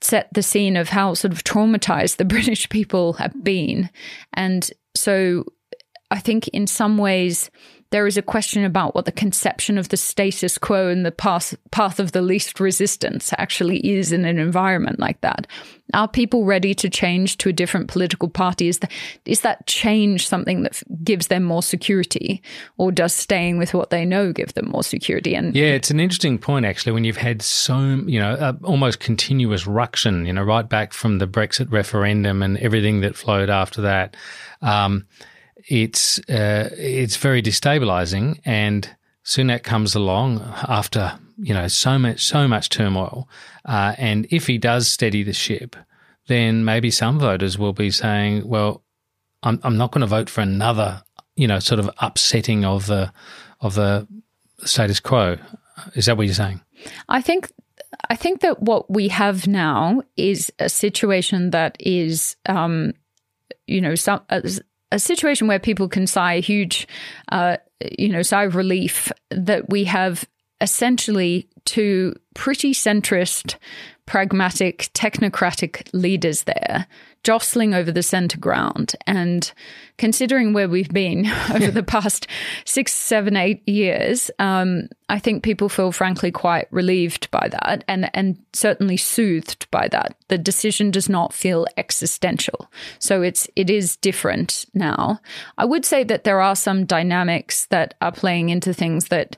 [0.00, 3.90] set the scene of how sort of traumatized the British people have been.
[4.34, 5.46] And so
[6.12, 7.50] I think in some ways,
[7.90, 11.54] there is a question about what the conception of the status quo and the path,
[11.72, 15.46] path of the least resistance actually is in an environment like that.
[15.92, 18.68] Are people ready to change to a different political party?
[18.68, 18.88] Is, the,
[19.24, 22.42] is that change something that gives them more security,
[22.78, 25.34] or does staying with what they know give them more security?
[25.34, 26.92] And yeah, it's an interesting point actually.
[26.92, 27.76] When you've had so
[28.06, 32.56] you know uh, almost continuous ruction, you know, right back from the Brexit referendum and
[32.58, 34.16] everything that flowed after that.
[34.62, 35.06] Um,
[35.68, 38.40] it's uh, it's very destabilizing.
[38.44, 38.88] And
[39.24, 43.28] Sunak comes along after you know so much so much turmoil,
[43.64, 45.76] uh, and if he does steady the ship,
[46.28, 48.82] then maybe some voters will be saying, "Well,
[49.42, 51.02] I'm I'm not going to vote for another
[51.36, 53.12] you know sort of upsetting of the
[53.60, 54.06] of the
[54.64, 55.38] status quo."
[55.94, 56.60] Is that what you're saying?
[57.08, 57.50] I think
[58.08, 62.92] I think that what we have now is a situation that is, um,
[63.66, 64.40] you know, some, uh,
[64.92, 66.86] a situation where people can sigh a huge,
[67.30, 67.56] uh,
[67.98, 70.24] you know, sigh of relief that we have
[70.60, 73.56] essentially two pretty centrist,
[74.06, 76.86] pragmatic, technocratic leaders there
[77.22, 78.94] jostling over the center ground.
[79.06, 79.52] And
[79.98, 82.26] considering where we've been over the past
[82.64, 88.10] six, seven, eight years, um, I think people feel frankly quite relieved by that and,
[88.14, 90.16] and certainly soothed by that.
[90.28, 92.70] The decision does not feel existential.
[92.98, 95.20] So it's it is different now.
[95.58, 99.36] I would say that there are some dynamics that are playing into things that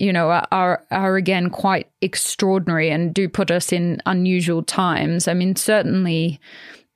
[0.00, 5.28] you know, are are again quite extraordinary and do put us in unusual times.
[5.28, 6.40] I mean, certainly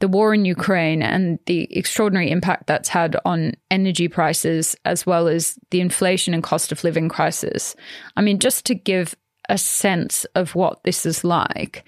[0.00, 5.28] the war in Ukraine and the extraordinary impact that's had on energy prices, as well
[5.28, 7.74] as the inflation and cost of living crisis.
[8.16, 9.16] I mean, just to give
[9.48, 11.84] a sense of what this is like,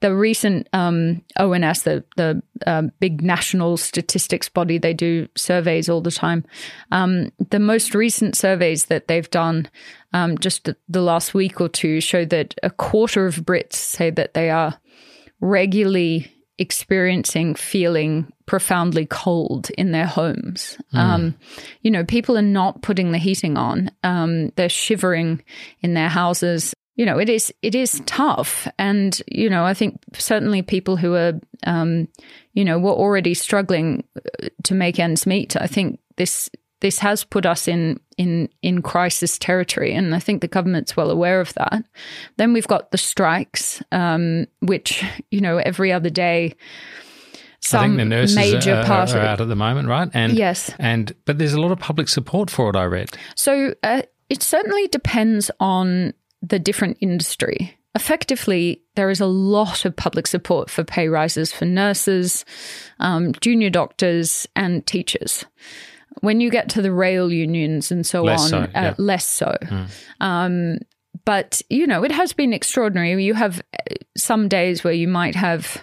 [0.00, 6.00] the recent um, ONS, the the uh, big national statistics body, they do surveys all
[6.00, 6.44] the time.
[6.90, 9.70] Um, the most recent surveys that they've done,
[10.12, 14.34] um, just the last week or two, show that a quarter of Brits say that
[14.34, 14.76] they are
[15.40, 20.78] regularly experiencing feeling profoundly cold in their homes.
[20.94, 20.98] Mm.
[20.98, 21.34] Um,
[21.82, 23.90] you know, people are not putting the heating on.
[24.02, 25.42] Um, they're shivering
[25.80, 26.74] in their houses.
[26.96, 31.14] You know, it is it is tough, and you know, I think certainly people who
[31.14, 32.06] are, um,
[32.52, 35.56] you know, were already struggling uh, to make ends meet.
[35.56, 36.50] I think this
[36.82, 41.10] this has put us in in in crisis territory, and I think the government's well
[41.10, 41.84] aware of that.
[42.36, 46.54] Then we've got the strikes, um, which you know every other day.
[47.60, 50.10] Some I think the nurses major are, part are, are out at the moment, right?
[50.12, 52.76] And yes, and but there's a lot of public support for it.
[52.76, 53.10] I read.
[53.36, 57.78] So uh, it certainly depends on the different industry.
[57.94, 62.44] Effectively, there is a lot of public support for pay rises for nurses,
[62.98, 65.44] um, junior doctors, and teachers.
[66.20, 69.56] When you get to the rail unions and so less on, so, uh, less so.
[69.62, 69.90] Mm.
[70.20, 70.78] Um,
[71.24, 73.24] but, you know, it has been extraordinary.
[73.24, 75.82] You have uh, some days where you might have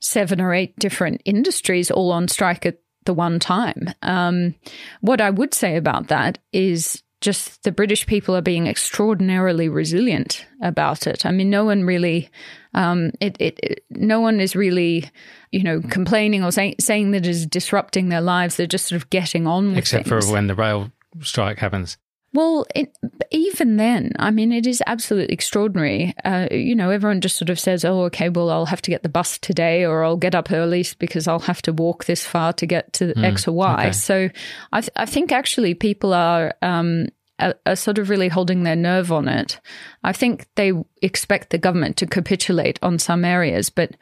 [0.00, 3.92] seven or eight different industries all on strike at the one time.
[4.02, 4.54] Um,
[5.00, 10.46] what I would say about that is just the British people are being extraordinarily resilient
[10.62, 11.26] about it.
[11.26, 12.30] I mean, no one really,
[12.74, 15.10] um, it, it, it, no one is really,
[15.50, 18.56] you know, complaining or say, saying that it is disrupting their lives.
[18.56, 20.26] They're just sort of getting on with Except things.
[20.26, 21.98] for when the rail strike happens.
[22.34, 22.96] Well, it,
[23.30, 26.14] even then, I mean, it is absolutely extraordinary.
[26.24, 29.02] Uh, you know, everyone just sort of says, oh, okay, well, I'll have to get
[29.02, 32.52] the bus today or I'll get up early because I'll have to walk this far
[32.54, 33.80] to get to Mm, X or Y.
[33.80, 33.92] okay.
[33.92, 34.28] So
[34.72, 37.06] I, th- I think actually people are, um,
[37.38, 39.58] are, are sort of really holding their nerve on it.
[40.04, 43.96] I think they expect the government to capitulate on some areas, but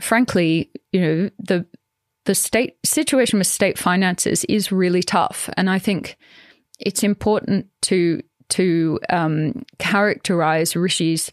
[0.00, 1.66] frankly, you know, the
[2.26, 6.16] the state situation with state finances is really tough, and I think
[6.80, 11.30] it's important to to um, characterize Rishi's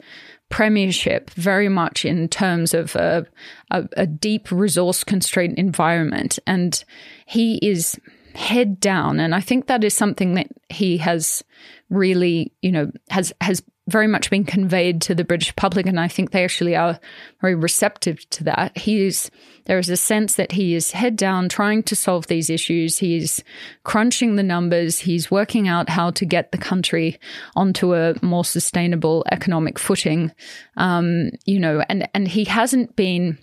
[0.50, 3.26] premiership very much in terms of a,
[3.72, 6.84] a, a deep resource constraint environment, and
[7.26, 8.00] he is
[8.36, 11.44] head down, and I think that is something that he has
[11.90, 16.08] really, you know, has has very much been conveyed to the British public, and I
[16.08, 17.00] think they actually are
[17.42, 18.78] very receptive to that.
[18.78, 19.32] He is
[19.66, 22.98] there is a sense that he is head down trying to solve these issues.
[22.98, 23.44] He's
[23.84, 25.00] crunching the numbers.
[25.00, 27.20] He's working out how to get the country
[27.56, 30.32] onto a more sustainable economic footing.
[30.78, 33.38] Um, you know, and and he hasn't been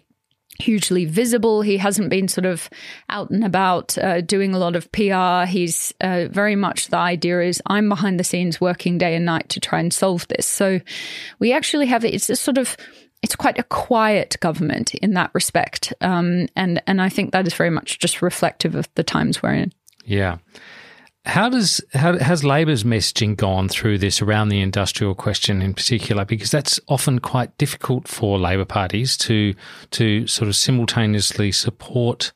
[0.58, 1.62] hugely visible.
[1.62, 2.70] He hasn't been sort of
[3.08, 5.44] out and about uh, doing a lot of PR.
[5.50, 9.48] He's uh, very much the idea is I'm behind the scenes working day and night
[9.50, 10.46] to try and solve this.
[10.46, 10.80] So
[11.38, 12.76] we actually have it's a sort of
[13.22, 17.54] it's quite a quiet government in that respect, um, and and I think that is
[17.54, 19.72] very much just reflective of the times we're in.
[20.04, 20.38] Yeah.
[21.26, 26.24] How does how has Labor's messaging gone through this around the industrial question in particular?
[26.26, 29.54] Because that's often quite difficult for Labor parties to
[29.92, 32.32] to sort of simultaneously support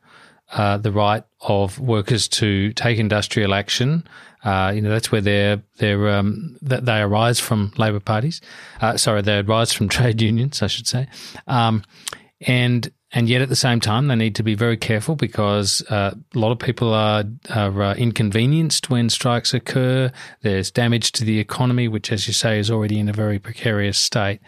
[0.52, 4.04] uh, the right of workers to take industrial action.
[4.42, 8.40] Uh, you know that's where they're they're um, that they arise from Labor parties.
[8.80, 11.08] Uh, sorry, they arise from trade unions, I should say.
[11.46, 11.84] Um,
[12.46, 16.14] and and yet at the same time they need to be very careful because uh,
[16.34, 20.12] a lot of people are, are uh, inconvenienced when strikes occur.
[20.42, 23.98] There's damage to the economy, which, as you say, is already in a very precarious
[23.98, 24.40] state.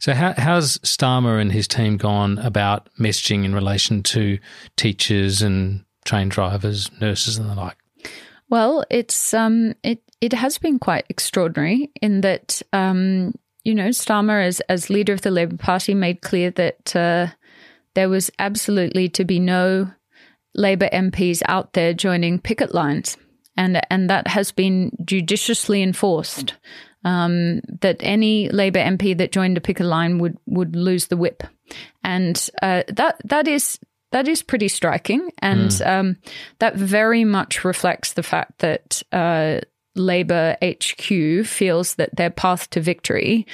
[0.00, 4.38] So, how, how's Starmer and his team gone about messaging in relation to
[4.76, 7.76] teachers and train drivers, nurses, and the like?
[8.50, 14.44] Well, it's um, it it has been quite extraordinary in that um, you know Starmer,
[14.44, 17.28] as as leader of the Labor Party, made clear that uh,
[17.94, 19.90] there was absolutely to be no
[20.54, 23.16] Labor MPs out there joining picket lines,
[23.56, 26.54] and and that has been judiciously enforced.
[27.04, 31.42] Um, that any Labor MP that joined a picket line would would lose the whip,
[32.02, 33.78] and uh, that that is
[34.10, 35.86] that is pretty striking, and Mm.
[35.86, 36.16] um,
[36.58, 39.60] that very much reflects the fact that uh,
[39.94, 43.46] Labor HQ feels that their path to victory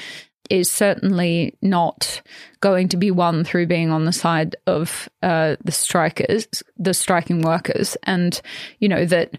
[0.50, 2.20] is certainly not
[2.60, 7.42] going to be won through being on the side of uh, the strikers, the striking
[7.42, 8.40] workers, and
[8.78, 9.38] you know that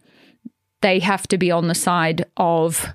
[0.81, 2.87] they have to be on the side of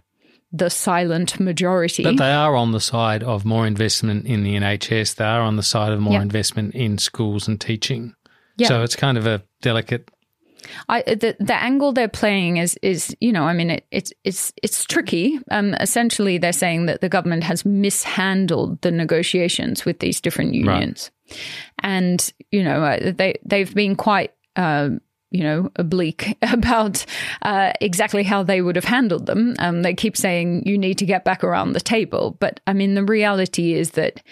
[0.53, 2.03] the silent majority.
[2.03, 5.15] But they are on the side of more investment in the NHS.
[5.15, 6.23] They are on the side of more Yeah.
[6.23, 8.15] investment in schools and teaching.
[8.57, 8.69] Yeah.
[8.69, 10.09] So it's kind of a delicate.
[10.89, 14.53] I the the angle they're playing is is you know I mean it, it's it's
[14.63, 15.39] it's tricky.
[15.51, 21.11] Um, essentially, they're saying that the government has mishandled the negotiations with these different unions,
[21.81, 24.33] and you know uh, they they've been quite.
[24.57, 24.91] Uh,
[25.33, 27.07] you know, oblique about
[27.43, 29.55] uh, exactly how they would have handled them.
[29.61, 32.95] Um, they keep saying you need to get back around the table, but I mean,
[32.95, 34.25] the reality is that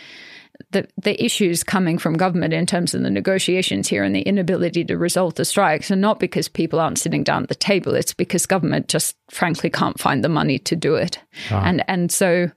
[0.70, 4.84] the the issues coming from government in terms of the negotiations here and the inability
[4.84, 7.94] to resolve the strikes are not because people aren't sitting down at the table.
[7.94, 11.18] It's because government just frankly can't find the money to do it.
[11.50, 11.62] Ah.
[11.64, 12.50] And and so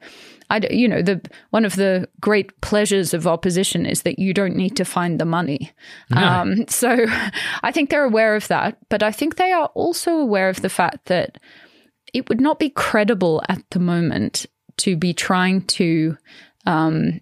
[0.50, 1.22] I you know the
[1.52, 5.26] one of the great pleasures of opposition is that you don't need to find the
[5.26, 5.72] money.
[6.10, 6.22] No.
[6.22, 7.06] Um, so
[7.64, 10.70] I think they're aware of that, but I think they are also aware of the
[10.70, 11.38] fact that
[12.14, 14.46] it would not be credible at the moment
[14.78, 16.18] to be trying to,
[16.66, 17.22] um,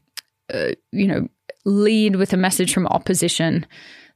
[0.54, 1.28] uh, you know,
[1.66, 3.66] lead with a message from opposition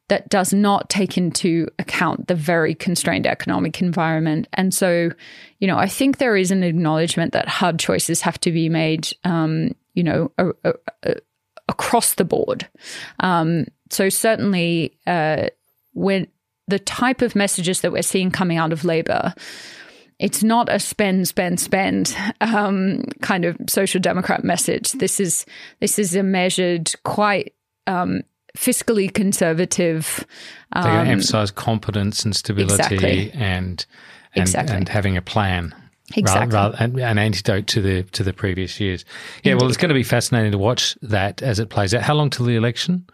[0.09, 4.47] that does not take into account the very constrained economic environment.
[4.53, 5.11] And so,
[5.59, 9.07] you know, I think there is an acknowledgement that hard choices have to be made,
[9.23, 10.73] um, you know, a, a,
[11.03, 11.15] a,
[11.69, 12.67] across the board.
[13.21, 15.47] Um, so certainly, uh,
[15.93, 16.27] when
[16.67, 19.33] the type of messages that we're seeing coming out of Labour,
[20.19, 24.91] it's not a spend, spend, spend um, kind of social democrat message.
[24.93, 25.45] This is
[25.79, 27.53] this is a measured, quite
[27.87, 28.21] um,
[28.57, 30.25] fiscally conservative.
[30.73, 33.31] They're going um, to emphasize competence and stability exactly.
[33.33, 33.85] and
[34.35, 34.75] and, Exactly.
[34.75, 35.75] and having a plan.
[36.15, 36.53] Exactly.
[36.53, 39.05] Rather, rather, an antidote to the to the previous years.
[39.43, 39.61] Yeah, Indeed.
[39.61, 42.01] well, it's going to be fascinating to watch that as it plays out.
[42.01, 43.05] How long till the election?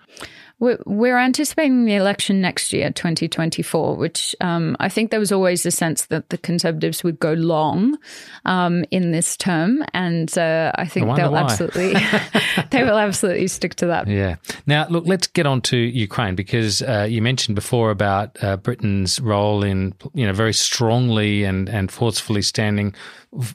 [0.59, 5.71] We're anticipating the election next year, 2024, which um, I think there was always a
[5.71, 7.97] sense that the Conservatives would go long
[8.43, 11.43] um, in this term, and uh, I think I they'll why.
[11.43, 11.93] absolutely
[12.71, 14.07] they will absolutely stick to that.
[14.07, 14.35] Yeah.
[14.67, 19.21] Now, look, let's get on to Ukraine because uh, you mentioned before about uh, Britain's
[19.21, 22.93] role in you know very strongly and and forcefully standing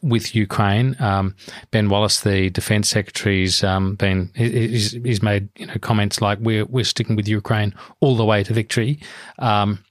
[0.03, 0.97] with Ukraine.
[1.01, 1.35] Um,
[1.71, 6.65] ben Wallace, the defence secretary, um, been he's, he's, made you know comments like we're
[6.65, 9.01] we're sticking with Ukraine all the way to victory.
[9.41, 9.85] Um,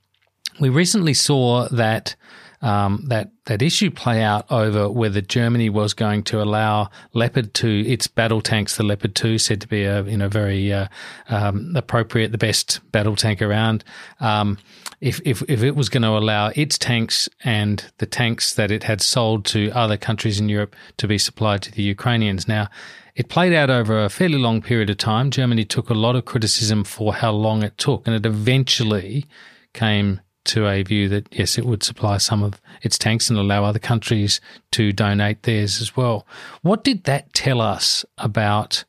[0.59, 2.15] we recently saw that.
[2.63, 7.83] Um, that that issue play out over whether Germany was going to allow Leopard 2,
[7.85, 10.87] its battle tanks, the Leopard 2, said to be a you know very uh,
[11.27, 13.83] um, appropriate, the best battle tank around.
[14.21, 14.57] Um,
[15.01, 18.83] if, if, if it was going to allow its tanks and the tanks that it
[18.83, 22.47] had sold to other countries in Europe to be supplied to the Ukrainians.
[22.47, 22.69] Now,
[23.13, 25.29] it played out over a fairly long period of time.
[25.29, 29.25] Germany took a lot of criticism for how long it took, and it eventually
[29.73, 33.63] came to a view that yes, it would supply some of its tanks and allow
[33.63, 34.41] other countries
[34.71, 36.25] to donate theirs as well.
[36.61, 38.83] What did that tell us about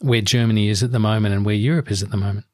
[0.00, 2.46] where Germany is at the moment and where Europe is at the moment?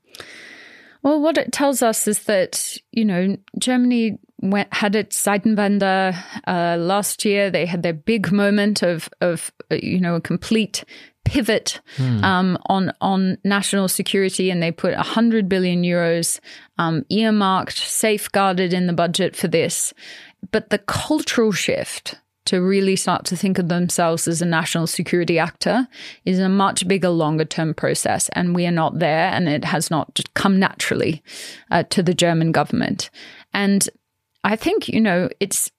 [1.03, 6.77] Well, what it tells us is that, you know, Germany went, had its Zeitenwende uh,
[6.79, 7.51] last year.
[7.51, 10.83] They had their big moment of, of uh, you know, a complete
[11.25, 12.23] pivot hmm.
[12.23, 16.41] um, on on national security, and they put 100 billion euros
[16.79, 19.93] um, earmarked, safeguarded in the budget for this.
[20.51, 22.17] But the cultural shift
[22.47, 25.89] to really start to think of themselves as a national security actor
[26.25, 28.29] is a much bigger, longer term process.
[28.31, 31.23] And we are not there, and it has not come naturally
[31.71, 33.11] uh, to the German government.
[33.53, 33.89] And
[34.43, 35.71] I think, you know, it's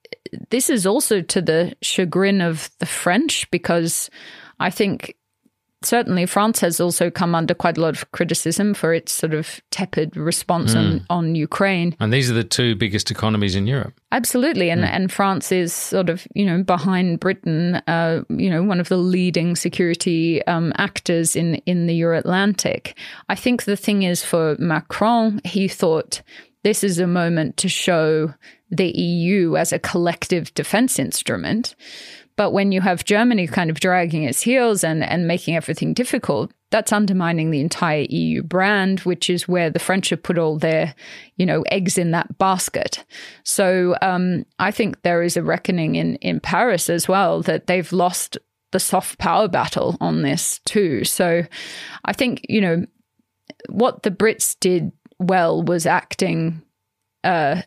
[0.49, 4.09] this is also to the chagrin of the French because
[4.59, 5.15] I think
[5.85, 9.61] certainly France has also come under quite a lot of criticism for its sort of
[9.71, 10.77] tepid response mm.
[10.77, 11.95] on, on Ukraine.
[11.99, 13.99] And these are the two biggest economies in Europe.
[14.11, 14.69] Absolutely.
[14.69, 14.89] And, mm.
[14.89, 18.97] and France is sort of, you know, behind Britain, uh, you know, one of the
[18.97, 22.97] leading security um, actors in, in the Euro Atlantic.
[23.29, 26.21] I think the thing is for Macron, he thought
[26.63, 28.33] this is a moment to show
[28.71, 31.75] the EU as a collective defense instrument.
[32.37, 36.51] But when you have Germany kind of dragging its heels and, and making everything difficult,
[36.69, 40.93] that's undermining the entire EU brand, which is where the French have put all their,
[41.37, 43.05] you know, eggs in that basket.
[43.43, 47.91] So um, I think there is a reckoning in, in Paris as well that they've
[47.93, 48.37] lost
[48.73, 51.05] the soft power battle on this too.
[51.05, 51.43] So
[52.03, 52.85] I think, you know,
[53.69, 56.61] what the Brits did well was acting
[57.23, 57.61] uh,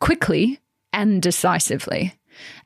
[0.00, 0.60] quickly
[0.92, 2.14] and decisively.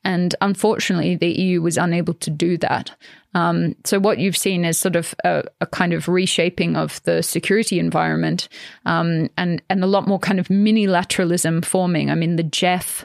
[0.04, 2.96] And unfortunately, the EU was unable to do that.
[3.34, 7.22] Um, so what you've seen is sort of a, a, kind of reshaping of the
[7.22, 8.48] security environment,
[8.86, 12.10] um, and and a lot more kind of minilateralism forming.
[12.10, 13.04] I mean, the JEF,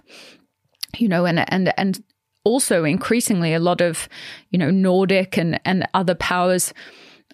[0.98, 2.04] you know, and and and
[2.44, 4.08] also increasingly a lot of,
[4.52, 6.74] you know, Nordic and and other powers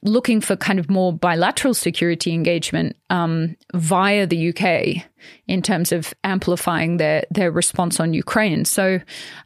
[0.06, 5.06] looking for kind of more bilateral security engagement um, via the UK
[5.47, 8.66] in terms of amplifying their their response on Ukraine.
[8.66, 8.99] So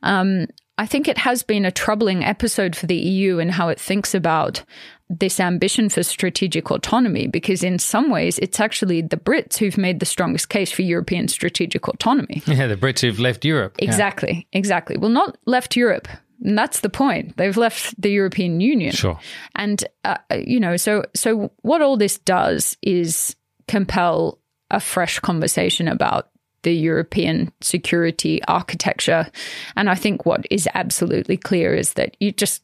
[0.04, 0.48] um,
[0.78, 4.14] I think it has been a troubling episode for the EU and how it thinks
[4.16, 4.64] about
[5.10, 10.00] this ambition for strategic autonomy because in some ways it's actually the Brits who've made
[10.00, 12.44] the strongest case for European strategic autonomy.
[12.46, 13.76] Yeah, the Brits who've left Europe.
[13.80, 14.60] Exactly, yeah.
[14.60, 14.98] exactly.
[14.98, 16.08] Well, not left Europe,
[16.42, 17.36] and that's the point.
[17.38, 18.92] They've left the European Union.
[18.92, 19.20] Sure.
[19.56, 23.36] And uh, you know, so so what all this does is
[23.68, 24.40] compel
[24.72, 26.30] a fresh conversation about
[26.64, 29.28] the European security architecture.
[29.76, 32.64] And I think what is absolutely clear is that you just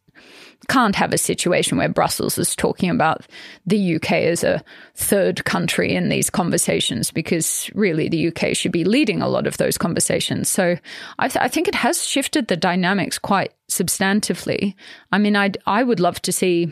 [0.67, 3.25] can't have a situation where Brussels is talking about
[3.65, 4.63] the UK as a
[4.95, 9.57] third country in these conversations because really the UK should be leading a lot of
[9.57, 10.49] those conversations.
[10.49, 10.77] So
[11.19, 14.75] I, th- I think it has shifted the dynamics quite substantively.
[15.11, 16.71] I mean, I I would love to see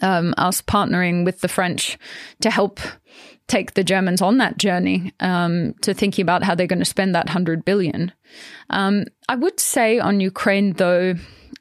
[0.00, 1.98] um, us partnering with the French
[2.40, 2.80] to help
[3.48, 7.14] take the Germans on that journey um, to thinking about how they're going to spend
[7.14, 8.12] that hundred billion.
[8.70, 11.14] Um, I would say on Ukraine, though,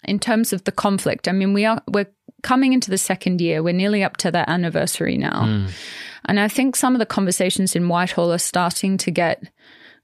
[0.08, 2.08] in terms of the conflict, I mean, we are we're
[2.44, 3.64] coming into the second year.
[3.64, 5.70] We're nearly up to that anniversary now, mm.
[6.26, 9.44] and I think some of the conversations in Whitehall are starting to get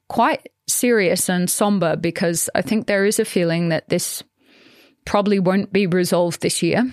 [0.09, 4.23] quite serious and somber because I think there is a feeling that this
[5.05, 6.83] probably won't be resolved this year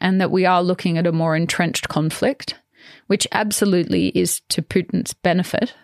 [0.00, 2.54] and that we are looking at a more entrenched conflict,
[3.06, 5.74] which absolutely is to Putin's benefit.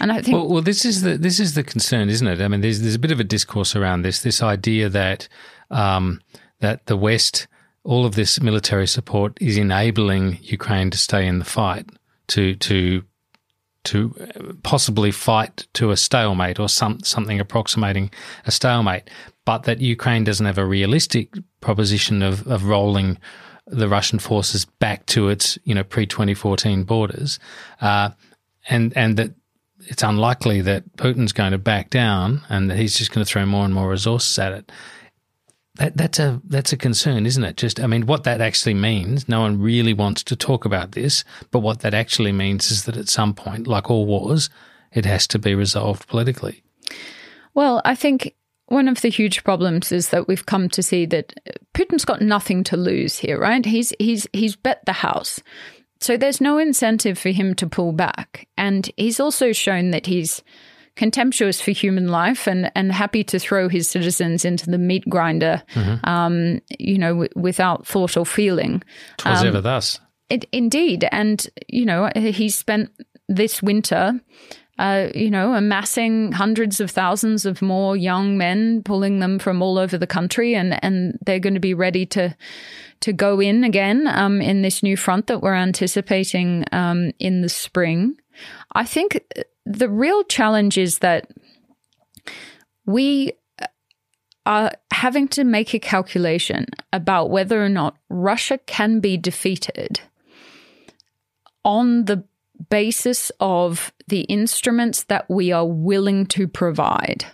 [0.00, 2.40] And I think well, well, this is the this is the concern, isn't it?
[2.40, 5.28] I mean, there's there's a bit of a discourse around this this idea that
[5.70, 6.20] um,
[6.60, 7.46] that the West,
[7.84, 11.88] all of this military support is enabling Ukraine to stay in the fight,
[12.28, 13.04] to to
[13.82, 14.14] to
[14.62, 18.10] possibly fight to a stalemate or some, something approximating
[18.44, 19.08] a stalemate,
[19.46, 23.18] but that Ukraine doesn't have a realistic proposition of, of rolling
[23.66, 27.38] the Russian forces back to its you know pre 2014 borders,
[27.80, 28.10] uh,
[28.68, 29.32] and and that
[29.86, 33.46] it's unlikely that Putin's going to back down and that he's just going to throw
[33.46, 34.72] more and more resources at it.
[35.80, 37.56] That, that's a that's a concern, isn't it?
[37.56, 39.30] Just I mean, what that actually means.
[39.30, 42.98] No one really wants to talk about this, but what that actually means is that
[42.98, 44.50] at some point, like all wars,
[44.92, 46.62] it has to be resolved politically.
[47.54, 48.34] Well, I think
[48.66, 51.32] one of the huge problems is that we've come to see that
[51.72, 53.64] Putin's got nothing to lose here, right?
[53.64, 55.40] He's he's he's bet the house.
[55.98, 58.46] So there's no incentive for him to pull back.
[58.58, 60.42] And he's also shown that he's
[60.96, 65.62] contemptuous for human life and, and happy to throw his citizens into the meat grinder,
[65.74, 66.08] mm-hmm.
[66.08, 68.82] um, you know, w- without thought or feeling.
[69.16, 70.00] Twas um, ever thus.
[70.28, 71.08] It, indeed.
[71.10, 72.90] And, you know, he spent
[73.28, 74.20] this winter,
[74.78, 79.78] uh, you know, amassing hundreds of thousands of more young men, pulling them from all
[79.78, 82.36] over the country, and, and they're going to be ready to
[83.00, 87.48] to go in again um, in this new front that we're anticipating um, in the
[87.48, 88.14] spring.
[88.74, 89.24] I think
[89.66, 91.28] the real challenge is that
[92.86, 93.66] we uh,
[94.46, 100.00] are having to make a calculation about whether or not Russia can be defeated
[101.64, 102.24] on the
[102.68, 107.24] basis of the instruments that we are willing to provide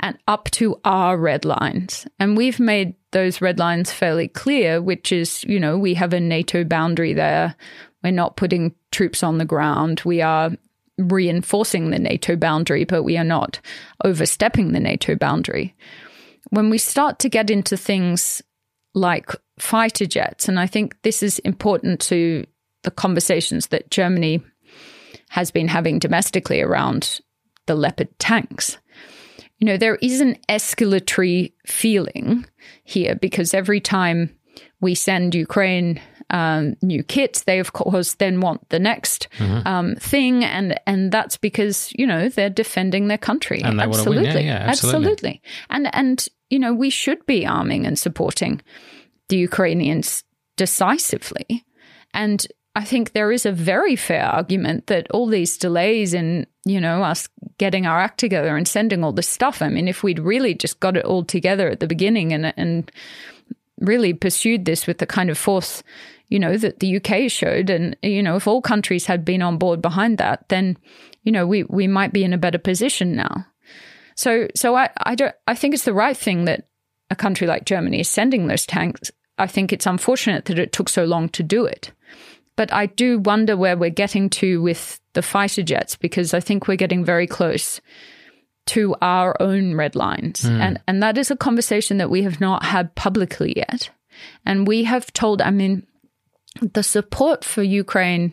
[0.00, 2.06] and up to our red lines.
[2.18, 6.20] And we've made those red lines fairly clear, which is, you know, we have a
[6.20, 7.54] NATO boundary there.
[8.02, 10.02] We're not putting troops on the ground.
[10.04, 10.52] We are
[10.98, 13.60] reinforcing the NATO boundary, but we are not
[14.04, 15.74] overstepping the NATO boundary.
[16.50, 18.42] When we start to get into things
[18.94, 22.46] like fighter jets, and I think this is important to
[22.82, 24.42] the conversations that Germany
[25.30, 27.20] has been having domestically around
[27.66, 28.78] the Leopard tanks.
[29.58, 32.46] You know, there is an escalatory feeling
[32.84, 34.34] here because every time
[34.80, 39.66] we send Ukraine um, new kits, they of course then want the next mm-hmm.
[39.66, 43.62] um, thing, and and that's because you know they're defending their country.
[43.62, 47.98] And absolutely, yeah, yeah, absolutely, absolutely, and and you know we should be arming and
[47.98, 48.60] supporting
[49.28, 50.24] the Ukrainians
[50.56, 51.64] decisively,
[52.12, 52.46] and
[52.78, 57.02] I think there is a very fair argument that all these delays in, you know,
[57.02, 59.62] us getting our act together and sending all this stuff.
[59.62, 62.92] I mean, if we'd really just got it all together at the beginning and and
[63.80, 65.82] really pursued this with the kind of force,
[66.28, 69.58] you know, that the UK showed, and you know, if all countries had been on
[69.58, 70.76] board behind that, then
[71.22, 73.46] you know, we we might be in a better position now.
[74.14, 76.68] So so I I don't I think it's the right thing that
[77.10, 79.10] a country like Germany is sending those tanks.
[79.38, 81.92] I think it's unfortunate that it took so long to do it.
[82.56, 86.66] But I do wonder where we're getting to with the fighter jets because I think
[86.66, 87.80] we're getting very close
[88.66, 90.42] to our own red lines.
[90.42, 90.60] Mm.
[90.60, 93.90] And and that is a conversation that we have not had publicly yet.
[94.44, 95.86] And we have told I mean
[96.60, 98.32] the support for Ukraine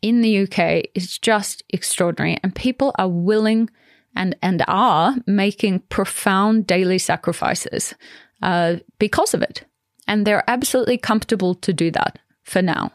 [0.00, 3.70] in the UK is just extraordinary and people are willing
[4.14, 7.94] and and are making profound daily sacrifices
[8.42, 9.64] uh, because of it.
[10.06, 12.92] And they're absolutely comfortable to do that for now.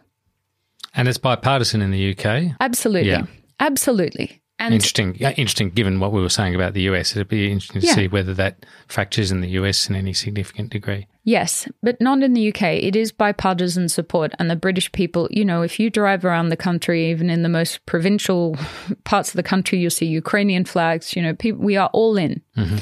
[0.94, 2.56] And it's bipartisan in the UK.
[2.60, 3.10] Absolutely.
[3.10, 3.26] Yeah.
[3.60, 4.42] Absolutely.
[4.60, 5.70] And interesting, interesting.
[5.70, 7.94] Given what we were saying about the US, it'd be interesting to yeah.
[7.94, 11.08] see whether that fractures in the US in any significant degree.
[11.28, 12.62] Yes, but not in the UK.
[12.62, 15.28] It is bipartisan support, and the British people.
[15.30, 18.56] You know, if you drive around the country, even in the most provincial
[19.04, 21.18] parts of the country, you'll see Ukrainian flags.
[21.18, 22.78] You know, people, we are all in, mm-hmm.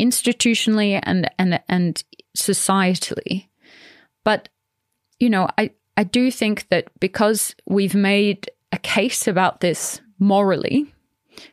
[0.00, 2.04] institutionally and and and
[2.36, 3.48] societally.
[4.22, 4.48] But
[5.18, 10.86] you know, I I do think that because we've made a case about this morally,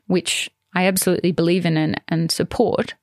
[0.05, 2.93] which I absolutely believe in and, and support,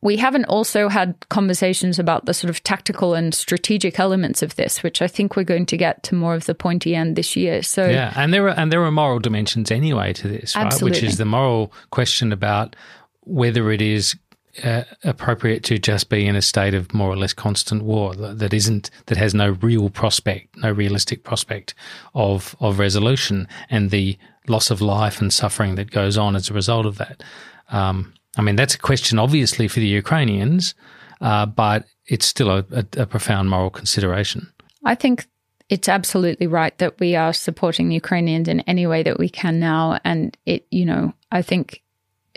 [0.00, 4.82] we haven't also had conversations about the sort of tactical and strategic elements of this,
[4.82, 7.62] which I think we're going to get to more of the pointy end this year.
[7.62, 10.66] So yeah, and there are and there are moral dimensions anyway to this, right?
[10.66, 11.00] Absolutely.
[11.00, 12.76] Which is the moral question about
[13.22, 14.16] whether it is
[14.62, 18.54] uh, appropriate to just be in a state of more or less constant war that
[18.54, 21.74] isn't that has no real prospect, no realistic prospect
[22.14, 26.54] of of resolution, and the loss of life and suffering that goes on as a
[26.54, 27.22] result of that.
[27.70, 30.74] Um, I mean, that's a question obviously for the Ukrainians,
[31.20, 34.50] uh, but it's still a, a, a profound moral consideration.
[34.84, 35.26] I think
[35.68, 39.58] it's absolutely right that we are supporting the Ukrainians in any way that we can
[39.58, 39.98] now.
[40.04, 41.82] And it, you know, I think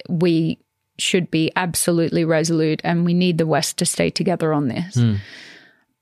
[0.09, 0.59] we
[0.97, 4.97] should be absolutely resolute and we need the West to stay together on this.
[4.97, 5.19] Mm.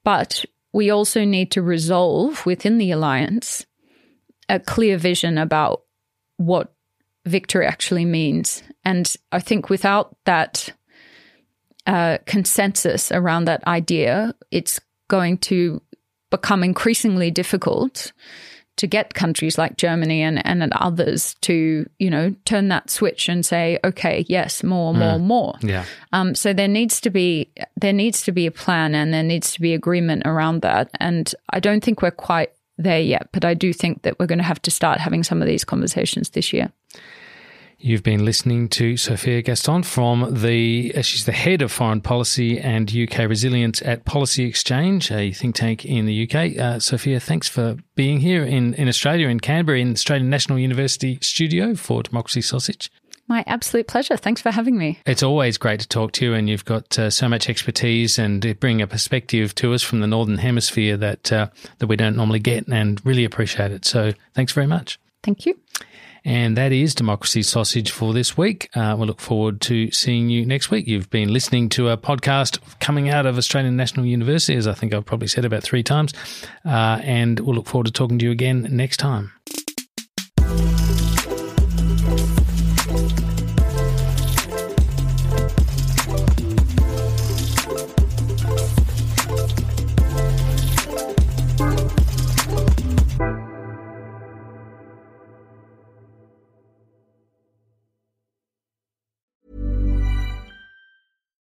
[0.03, 3.65] But we also need to resolve within the alliance
[4.47, 5.83] a clear vision about
[6.37, 6.73] what
[7.25, 8.63] victory actually means.
[8.83, 10.71] And I think without that
[11.85, 15.81] uh, consensus around that idea, it's going to
[16.29, 18.11] become increasingly difficult
[18.79, 23.45] to get countries like Germany and, and others to, you know, turn that switch and
[23.45, 25.23] say, okay, yes, more, more, mm.
[25.23, 25.55] more.
[25.61, 25.83] Yeah.
[26.13, 29.51] Um, so there needs to be there needs to be a plan and there needs
[29.53, 30.89] to be agreement around that.
[30.99, 34.39] And I don't think we're quite there yet, but I do think that we're going
[34.39, 36.71] to have to start having some of these conversations this year.
[37.81, 42.59] You've been listening to Sophia Gaston from the, uh, she's the head of foreign policy
[42.59, 46.59] and UK resilience at Policy Exchange, a think tank in the UK.
[46.59, 51.19] Uh, Sophia, thanks for being here in, in Australia, in Canberra, in Australian National University
[51.21, 52.91] studio for Democracy Sausage.
[53.29, 54.17] My absolute pleasure.
[54.17, 54.99] Thanks for having me.
[55.05, 58.59] It's always great to talk to you, and you've got uh, so much expertise and
[58.59, 62.39] bring a perspective to us from the Northern Hemisphere that uh, that we don't normally
[62.39, 63.85] get, and really appreciate it.
[63.85, 64.99] So, thanks very much.
[65.21, 65.59] Thank you.
[66.25, 68.69] And that is Democracy Sausage for this week.
[68.75, 70.87] Uh, we'll look forward to seeing you next week.
[70.87, 74.93] You've been listening to a podcast coming out of Australian National University, as I think
[74.93, 76.13] I've probably said about three times.
[76.65, 79.31] Uh, and we'll look forward to talking to you again next time.